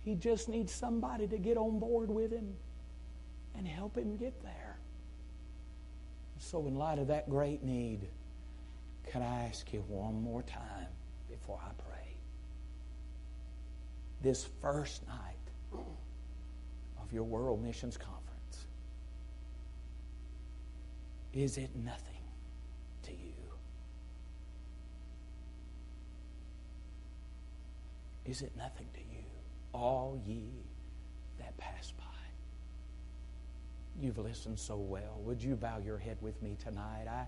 He 0.02 0.16
just 0.16 0.50
needs 0.50 0.74
somebody 0.74 1.28
to 1.28 1.38
get 1.38 1.58
on 1.58 1.80
board 1.80 2.10
with 2.10 2.32
him 2.32 2.56
and 3.56 3.68
help 3.68 3.98
him 3.98 4.18
get 4.18 4.42
there. 4.44 4.63
So, 6.44 6.68
in 6.68 6.76
light 6.76 7.00
of 7.00 7.08
that 7.08 7.30
great 7.30 7.64
need, 7.64 8.02
can 9.10 9.22
I 9.22 9.46
ask 9.46 9.72
you 9.72 9.82
one 9.88 10.22
more 10.22 10.44
time 10.44 10.88
before 11.30 11.58
I 11.66 11.72
pray? 11.88 12.18
This 14.22 14.50
first 14.62 15.08
night 15.08 15.82
of 17.02 17.14
your 17.14 17.24
World 17.24 17.64
Missions 17.64 17.98
Conference, 17.98 18.68
is 21.34 21.58
it 21.58 21.70
nothing 21.76 22.22
to 23.04 23.12
you? 23.14 23.34
Is 28.26 28.42
it 28.42 28.52
nothing 28.58 28.88
to 28.94 29.00
you? 29.00 29.24
All 29.74 30.22
ye 30.28 30.50
that 31.40 31.56
pass 31.58 31.94
by. 31.98 32.03
You've 34.00 34.18
listened 34.18 34.60
so 34.60 34.78
well. 34.78 35.20
Would 35.20 35.42
you 35.42 35.56
bow 35.56 35.78
your 35.78 35.98
head 35.98 36.18
with 36.22 36.42
me 36.42 36.58
tonight? 36.62 37.06
I 37.08 37.28